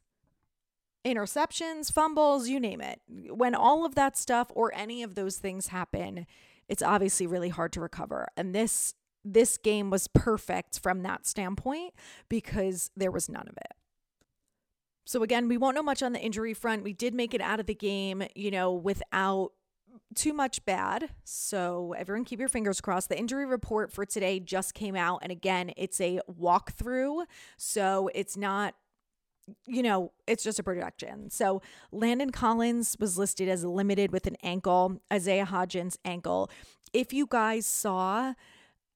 interceptions, 1.05 1.93
fumbles, 1.93 2.49
you 2.49 2.61
name 2.61 2.81
it. 2.81 3.01
When 3.09 3.55
all 3.55 3.85
of 3.85 3.95
that 3.97 4.17
stuff 4.17 4.51
or 4.55 4.73
any 4.75 5.03
of 5.03 5.15
those 5.15 5.39
things 5.39 5.69
happen, 5.69 6.27
it's 6.69 6.83
obviously 6.83 7.27
really 7.27 7.49
hard 7.49 7.73
to 7.73 7.81
recover. 7.81 8.29
And 8.37 8.55
this 8.55 8.95
this 9.25 9.59
game 9.59 9.91
was 9.91 10.09
perfect 10.09 10.81
from 10.81 11.03
that 11.03 11.27
standpoint 11.27 11.95
because 12.29 12.91
there 12.97 13.11
was 13.11 13.29
none 13.29 13.49
of 13.49 13.57
it. 13.57 13.73
So 15.05 15.23
again, 15.23 15.49
we 15.49 15.57
won't 15.57 15.75
know 15.75 15.83
much 15.83 16.03
on 16.03 16.13
the 16.13 16.21
injury 16.21 16.55
front. 16.55 16.85
We 16.85 16.93
did 16.93 17.15
make 17.15 17.35
it 17.35 17.41
out 17.41 17.59
of 17.61 17.67
the 17.67 17.75
game, 17.75 18.23
you 18.35 18.51
know, 18.51 18.73
without 18.73 19.51
too 20.15 20.33
much 20.33 20.65
bad. 20.65 21.11
So 21.25 21.95
everyone 21.99 22.25
keep 22.25 22.39
your 22.39 22.49
fingers 22.49 22.81
crossed. 22.81 23.09
The 23.09 23.19
injury 23.19 23.45
report 23.45 23.93
for 23.93 24.07
today 24.07 24.41
just 24.41 24.75
came 24.75 24.95
out 24.97 25.21
and 25.23 25.33
again, 25.33 25.73
it's 25.77 26.01
a 26.01 26.21
walkthrough. 26.31 27.25
So 27.57 28.09
it's 28.15 28.37
not 28.37 28.75
you 29.67 29.83
know, 29.83 30.13
it's 30.29 30.45
just 30.45 30.61
a 30.61 30.63
projection. 30.63 31.29
So 31.29 31.61
Landon 31.91 32.31
Collins 32.31 32.97
was 33.01 33.19
listed 33.19 33.49
as 33.49 33.65
limited 33.65 34.13
with 34.13 34.29
an 34.29 34.37
ankle, 34.45 35.01
Isaiah 35.13 35.47
Hodgins 35.47 35.97
ankle. 36.05 36.51
If 36.93 37.13
you 37.13 37.27
guys 37.27 37.67
saw 37.67 38.35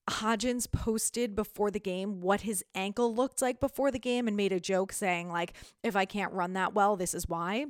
Hodgins 0.09 0.71
posted 0.71 1.35
before 1.35 1.71
the 1.71 1.81
game 1.81 2.21
what 2.21 2.43
his 2.43 2.65
ankle 2.75 3.15
looked 3.15 3.41
like 3.41 3.59
before 3.59 3.91
the 3.91 3.99
game 3.99 4.29
and 4.29 4.37
made 4.37 4.53
a 4.53 4.61
joke 4.61 4.93
saying 4.93 5.31
like 5.31 5.55
if 5.83 5.97
I 5.97 6.05
can't 6.05 6.33
run 6.33 6.53
that 6.55 6.75
well, 6.75 6.97
this 6.97 7.15
is 7.15 7.29
why. 7.29 7.67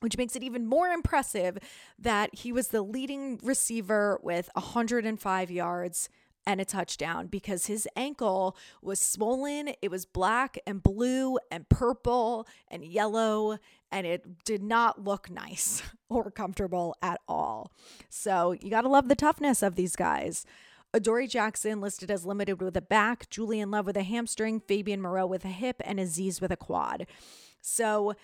Which 0.00 0.16
makes 0.16 0.36
it 0.36 0.44
even 0.44 0.66
more 0.66 0.88
impressive 0.88 1.58
that 1.98 2.34
he 2.34 2.52
was 2.52 2.68
the 2.68 2.82
leading 2.82 3.40
receiver 3.42 4.20
with 4.22 4.48
105 4.54 5.50
yards 5.50 6.08
and 6.48 6.62
a 6.62 6.64
touchdown 6.64 7.26
because 7.26 7.66
his 7.66 7.86
ankle 7.94 8.56
was 8.80 8.98
swollen. 8.98 9.72
It 9.82 9.90
was 9.90 10.06
black 10.06 10.58
and 10.66 10.82
blue 10.82 11.38
and 11.50 11.68
purple 11.68 12.46
and 12.68 12.82
yellow, 12.82 13.58
and 13.92 14.06
it 14.06 14.44
did 14.44 14.62
not 14.62 15.04
look 15.04 15.28
nice 15.30 15.82
or 16.08 16.30
comfortable 16.30 16.96
at 17.02 17.20
all. 17.28 17.70
So 18.08 18.52
you 18.52 18.70
got 18.70 18.82
to 18.82 18.88
love 18.88 19.08
the 19.08 19.14
toughness 19.14 19.62
of 19.62 19.74
these 19.74 19.94
guys. 19.94 20.46
Adoree 20.94 21.26
Jackson 21.26 21.80
listed 21.80 22.10
as 22.10 22.24
limited 22.24 22.62
with 22.62 22.76
a 22.76 22.82
back, 22.82 23.28
Julian 23.28 23.70
Love 23.70 23.86
with 23.86 23.96
a 23.96 24.02
hamstring, 24.02 24.60
Fabian 24.60 25.02
Moreau 25.02 25.26
with 25.26 25.44
a 25.44 25.48
hip, 25.48 25.82
and 25.84 25.98
Azeez 25.98 26.40
with 26.40 26.50
a 26.50 26.56
quad. 26.56 27.06
So 27.60 28.14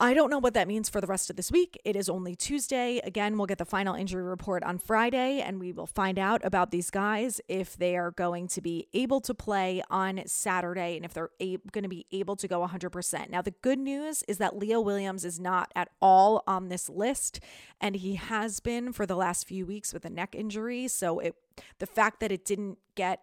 I 0.00 0.14
don't 0.14 0.30
know 0.30 0.38
what 0.38 0.54
that 0.54 0.68
means 0.68 0.88
for 0.88 1.00
the 1.00 1.08
rest 1.08 1.28
of 1.28 1.34
this 1.34 1.50
week. 1.50 1.76
It 1.84 1.96
is 1.96 2.08
only 2.08 2.36
Tuesday. 2.36 3.00
Again, 3.02 3.36
we'll 3.36 3.48
get 3.48 3.58
the 3.58 3.64
final 3.64 3.96
injury 3.96 4.22
report 4.22 4.62
on 4.62 4.78
Friday 4.78 5.40
and 5.40 5.58
we 5.58 5.72
will 5.72 5.88
find 5.88 6.20
out 6.20 6.40
about 6.44 6.70
these 6.70 6.88
guys 6.88 7.40
if 7.48 7.76
they 7.76 7.96
are 7.96 8.12
going 8.12 8.46
to 8.48 8.60
be 8.60 8.86
able 8.94 9.20
to 9.22 9.34
play 9.34 9.82
on 9.90 10.22
Saturday 10.26 10.94
and 10.94 11.04
if 11.04 11.12
they're 11.14 11.30
a- 11.40 11.58
going 11.72 11.82
to 11.82 11.88
be 11.88 12.06
able 12.12 12.36
to 12.36 12.46
go 12.46 12.64
100%. 12.64 13.28
Now, 13.28 13.42
the 13.42 13.50
good 13.60 13.80
news 13.80 14.22
is 14.28 14.38
that 14.38 14.56
Leo 14.56 14.80
Williams 14.80 15.24
is 15.24 15.40
not 15.40 15.72
at 15.74 15.88
all 16.00 16.44
on 16.46 16.68
this 16.68 16.88
list 16.88 17.40
and 17.80 17.96
he 17.96 18.14
has 18.14 18.60
been 18.60 18.92
for 18.92 19.04
the 19.04 19.16
last 19.16 19.48
few 19.48 19.66
weeks 19.66 19.92
with 19.92 20.04
a 20.04 20.10
neck 20.10 20.36
injury. 20.36 20.86
So, 20.86 21.18
it 21.18 21.34
the 21.80 21.86
fact 21.86 22.20
that 22.20 22.30
it 22.30 22.44
didn't 22.44 22.78
get 22.94 23.22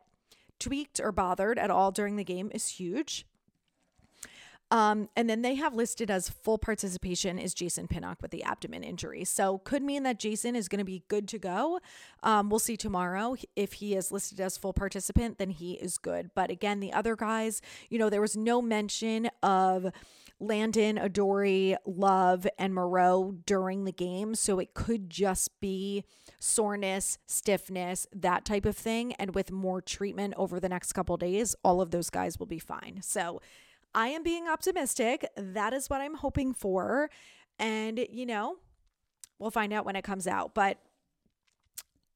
tweaked 0.59 0.99
or 0.99 1.13
bothered 1.13 1.57
at 1.57 1.71
all 1.71 1.91
during 1.91 2.17
the 2.17 2.23
game 2.25 2.51
is 2.53 2.67
huge. 2.67 3.25
Um, 4.71 5.09
and 5.15 5.29
then 5.29 5.41
they 5.41 5.55
have 5.55 5.75
listed 5.75 6.09
as 6.09 6.27
full 6.29 6.57
participation 6.57 7.37
is 7.37 7.53
Jason 7.53 7.87
Pinnock 7.87 8.21
with 8.21 8.31
the 8.31 8.43
abdomen 8.43 8.83
injury. 8.83 9.23
So 9.23 9.59
could 9.59 9.83
mean 9.83 10.03
that 10.03 10.19
Jason 10.19 10.55
is 10.55 10.67
going 10.67 10.79
to 10.79 10.85
be 10.85 11.03
good 11.07 11.27
to 11.29 11.39
go. 11.39 11.79
Um, 12.23 12.49
we'll 12.49 12.59
see 12.59 12.75
tomorrow. 12.75 13.35
If 13.55 13.73
he 13.73 13.95
is 13.95 14.11
listed 14.11 14.41
as 14.41 14.57
full 14.57 14.73
participant, 14.73 15.37
then 15.37 15.51
he 15.51 15.73
is 15.73 15.97
good. 15.97 16.31
But 16.33 16.49
again, 16.49 16.79
the 16.79 16.93
other 16.93 17.15
guys, 17.15 17.61
you 17.89 17.99
know, 17.99 18.09
there 18.09 18.21
was 18.21 18.35
no 18.35 18.61
mention 18.61 19.29
of 19.43 19.91
Landon, 20.39 20.97
Adoree, 20.97 21.77
Love, 21.85 22.45
and 22.57 22.73
Moreau 22.73 23.35
during 23.45 23.85
the 23.85 23.91
game. 23.91 24.35
So 24.35 24.59
it 24.59 24.73
could 24.73 25.09
just 25.09 25.59
be 25.61 26.03
soreness, 26.39 27.17
stiffness, 27.25 28.07
that 28.13 28.45
type 28.45 28.65
of 28.65 28.75
thing. 28.75 29.13
And 29.13 29.33
with 29.33 29.51
more 29.51 29.81
treatment 29.81 30.33
over 30.35 30.59
the 30.59 30.69
next 30.69 30.93
couple 30.93 31.15
days, 31.17 31.55
all 31.63 31.81
of 31.81 31.91
those 31.91 32.09
guys 32.09 32.37
will 32.37 32.47
be 32.47 32.59
fine. 32.59 32.99
So 33.01 33.41
I 33.95 34.09
am 34.09 34.23
being 34.23 34.47
optimistic. 34.47 35.25
That 35.37 35.73
is 35.73 35.89
what 35.89 36.01
I'm 36.01 36.15
hoping 36.15 36.53
for. 36.53 37.09
And, 37.57 38.05
you 38.11 38.25
know, 38.25 38.57
we'll 39.39 39.51
find 39.51 39.71
out 39.71 39.85
when 39.85 39.95
it 39.95 40.03
comes 40.03 40.27
out. 40.27 40.53
But 40.53 40.79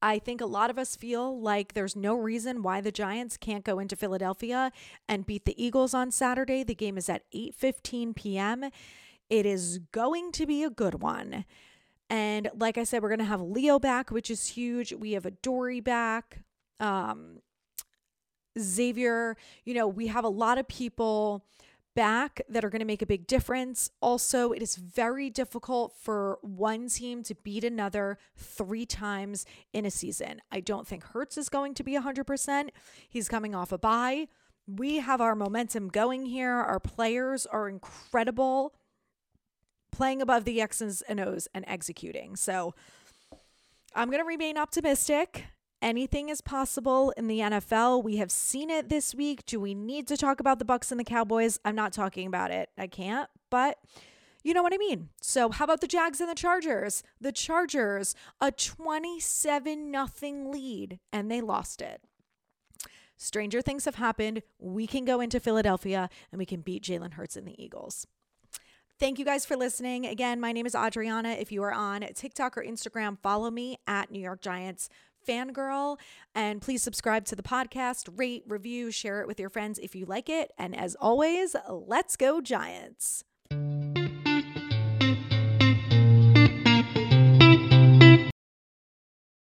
I 0.02 0.18
think 0.18 0.42
a 0.42 0.46
lot 0.46 0.68
of 0.68 0.78
us 0.78 0.94
feel 0.94 1.40
like 1.40 1.72
there's 1.72 1.96
no 1.96 2.14
reason 2.14 2.62
why 2.62 2.82
the 2.82 2.92
Giants 2.92 3.38
can't 3.38 3.64
go 3.64 3.78
into 3.78 3.96
Philadelphia 3.96 4.72
and 5.08 5.26
beat 5.26 5.46
the 5.46 5.62
Eagles 5.62 5.94
on 5.94 6.10
Saturday. 6.10 6.62
The 6.62 6.74
game 6.74 6.98
is 6.98 7.08
at 7.08 7.22
8:15 7.32 8.14
p.m. 8.14 8.70
It 9.30 9.46
is 9.46 9.78
going 9.92 10.32
to 10.32 10.46
be 10.46 10.62
a 10.62 10.70
good 10.70 11.00
one. 11.00 11.46
And 12.10 12.50
like 12.54 12.76
I 12.76 12.84
said, 12.84 13.02
we're 13.02 13.08
going 13.08 13.20
to 13.20 13.24
have 13.24 13.40
Leo 13.40 13.78
back, 13.78 14.10
which 14.10 14.30
is 14.30 14.48
huge. 14.48 14.92
We 14.92 15.12
have 15.12 15.24
Adoree 15.24 15.80
back. 15.80 16.42
Um, 16.80 17.40
Xavier, 18.58 19.36
you 19.64 19.74
know, 19.74 19.86
we 19.86 20.08
have 20.08 20.24
a 20.24 20.28
lot 20.28 20.58
of 20.58 20.66
people 20.66 21.44
back 21.94 22.40
that 22.48 22.64
are 22.64 22.70
going 22.70 22.80
to 22.80 22.86
make 22.86 23.02
a 23.02 23.06
big 23.06 23.26
difference. 23.26 23.90
Also, 24.00 24.52
it 24.52 24.62
is 24.62 24.76
very 24.76 25.30
difficult 25.30 25.94
for 26.00 26.38
one 26.42 26.88
team 26.88 27.22
to 27.24 27.34
beat 27.34 27.64
another 27.64 28.18
three 28.36 28.86
times 28.86 29.44
in 29.72 29.84
a 29.84 29.90
season. 29.90 30.40
I 30.50 30.60
don't 30.60 30.86
think 30.86 31.04
Hurts 31.04 31.36
is 31.36 31.48
going 31.48 31.74
to 31.74 31.82
be 31.82 31.92
100%. 31.92 32.70
He's 33.08 33.28
coming 33.28 33.54
off 33.54 33.72
a 33.72 33.78
bye. 33.78 34.28
We 34.66 34.98
have 34.98 35.20
our 35.20 35.34
momentum 35.34 35.88
going 35.88 36.26
here. 36.26 36.52
Our 36.52 36.80
players 36.80 37.46
are 37.46 37.68
incredible, 37.68 38.74
playing 39.90 40.22
above 40.22 40.44
the 40.44 40.60
X's 40.60 41.02
and 41.02 41.18
O's 41.18 41.48
and 41.52 41.64
executing. 41.66 42.36
So 42.36 42.74
I'm 43.94 44.10
going 44.10 44.22
to 44.22 44.28
remain 44.28 44.56
optimistic 44.56 45.46
anything 45.82 46.28
is 46.28 46.40
possible 46.40 47.12
in 47.16 47.26
the 47.26 47.40
NFL. 47.40 48.02
We 48.02 48.16
have 48.16 48.30
seen 48.30 48.70
it 48.70 48.88
this 48.88 49.14
week. 49.14 49.44
Do 49.46 49.60
we 49.60 49.74
need 49.74 50.06
to 50.08 50.16
talk 50.16 50.40
about 50.40 50.58
the 50.58 50.64
Bucs 50.64 50.90
and 50.90 51.00
the 51.00 51.04
Cowboys? 51.04 51.58
I'm 51.64 51.74
not 51.74 51.92
talking 51.92 52.26
about 52.26 52.50
it. 52.50 52.70
I 52.78 52.86
can't, 52.86 53.28
but 53.50 53.78
you 54.42 54.54
know 54.54 54.62
what 54.62 54.74
I 54.74 54.78
mean. 54.78 55.10
So, 55.20 55.50
how 55.50 55.64
about 55.64 55.80
the 55.80 55.86
Jags 55.86 56.20
and 56.20 56.30
the 56.30 56.34
Chargers? 56.34 57.02
The 57.20 57.32
Chargers, 57.32 58.14
a 58.40 58.50
27 58.50 59.90
nothing 59.90 60.50
lead 60.50 60.98
and 61.12 61.30
they 61.30 61.40
lost 61.40 61.82
it. 61.82 62.02
Stranger 63.16 63.60
things 63.60 63.84
have 63.84 63.96
happened. 63.96 64.42
We 64.58 64.86
can 64.86 65.04
go 65.04 65.20
into 65.20 65.40
Philadelphia 65.40 66.08
and 66.32 66.38
we 66.38 66.46
can 66.46 66.62
beat 66.62 66.82
Jalen 66.82 67.12
Hurts 67.12 67.36
and 67.36 67.46
the 67.46 67.62
Eagles. 67.62 68.06
Thank 68.98 69.18
you 69.18 69.24
guys 69.24 69.46
for 69.46 69.56
listening. 69.56 70.06
Again, 70.06 70.40
my 70.40 70.52
name 70.52 70.66
is 70.66 70.74
Adrianna. 70.74 71.40
If 71.40 71.50
you 71.52 71.62
are 71.62 71.72
on 71.72 72.02
TikTok 72.14 72.56
or 72.56 72.62
Instagram, 72.62 73.18
follow 73.22 73.50
me 73.50 73.78
at 73.86 74.10
New 74.10 74.20
York 74.20 74.42
Giants 74.42 74.90
fangirl. 75.26 75.98
And 76.34 76.60
please 76.60 76.82
subscribe 76.82 77.24
to 77.26 77.36
the 77.36 77.42
podcast, 77.42 78.08
rate, 78.16 78.44
review, 78.46 78.90
share 78.90 79.20
it 79.20 79.26
with 79.26 79.40
your 79.40 79.50
friends 79.50 79.78
if 79.78 79.94
you 79.94 80.06
like 80.06 80.28
it. 80.28 80.52
And 80.58 80.76
as 80.76 80.96
always, 81.00 81.56
let's 81.68 82.16
go, 82.16 82.40
Giants. 82.40 83.24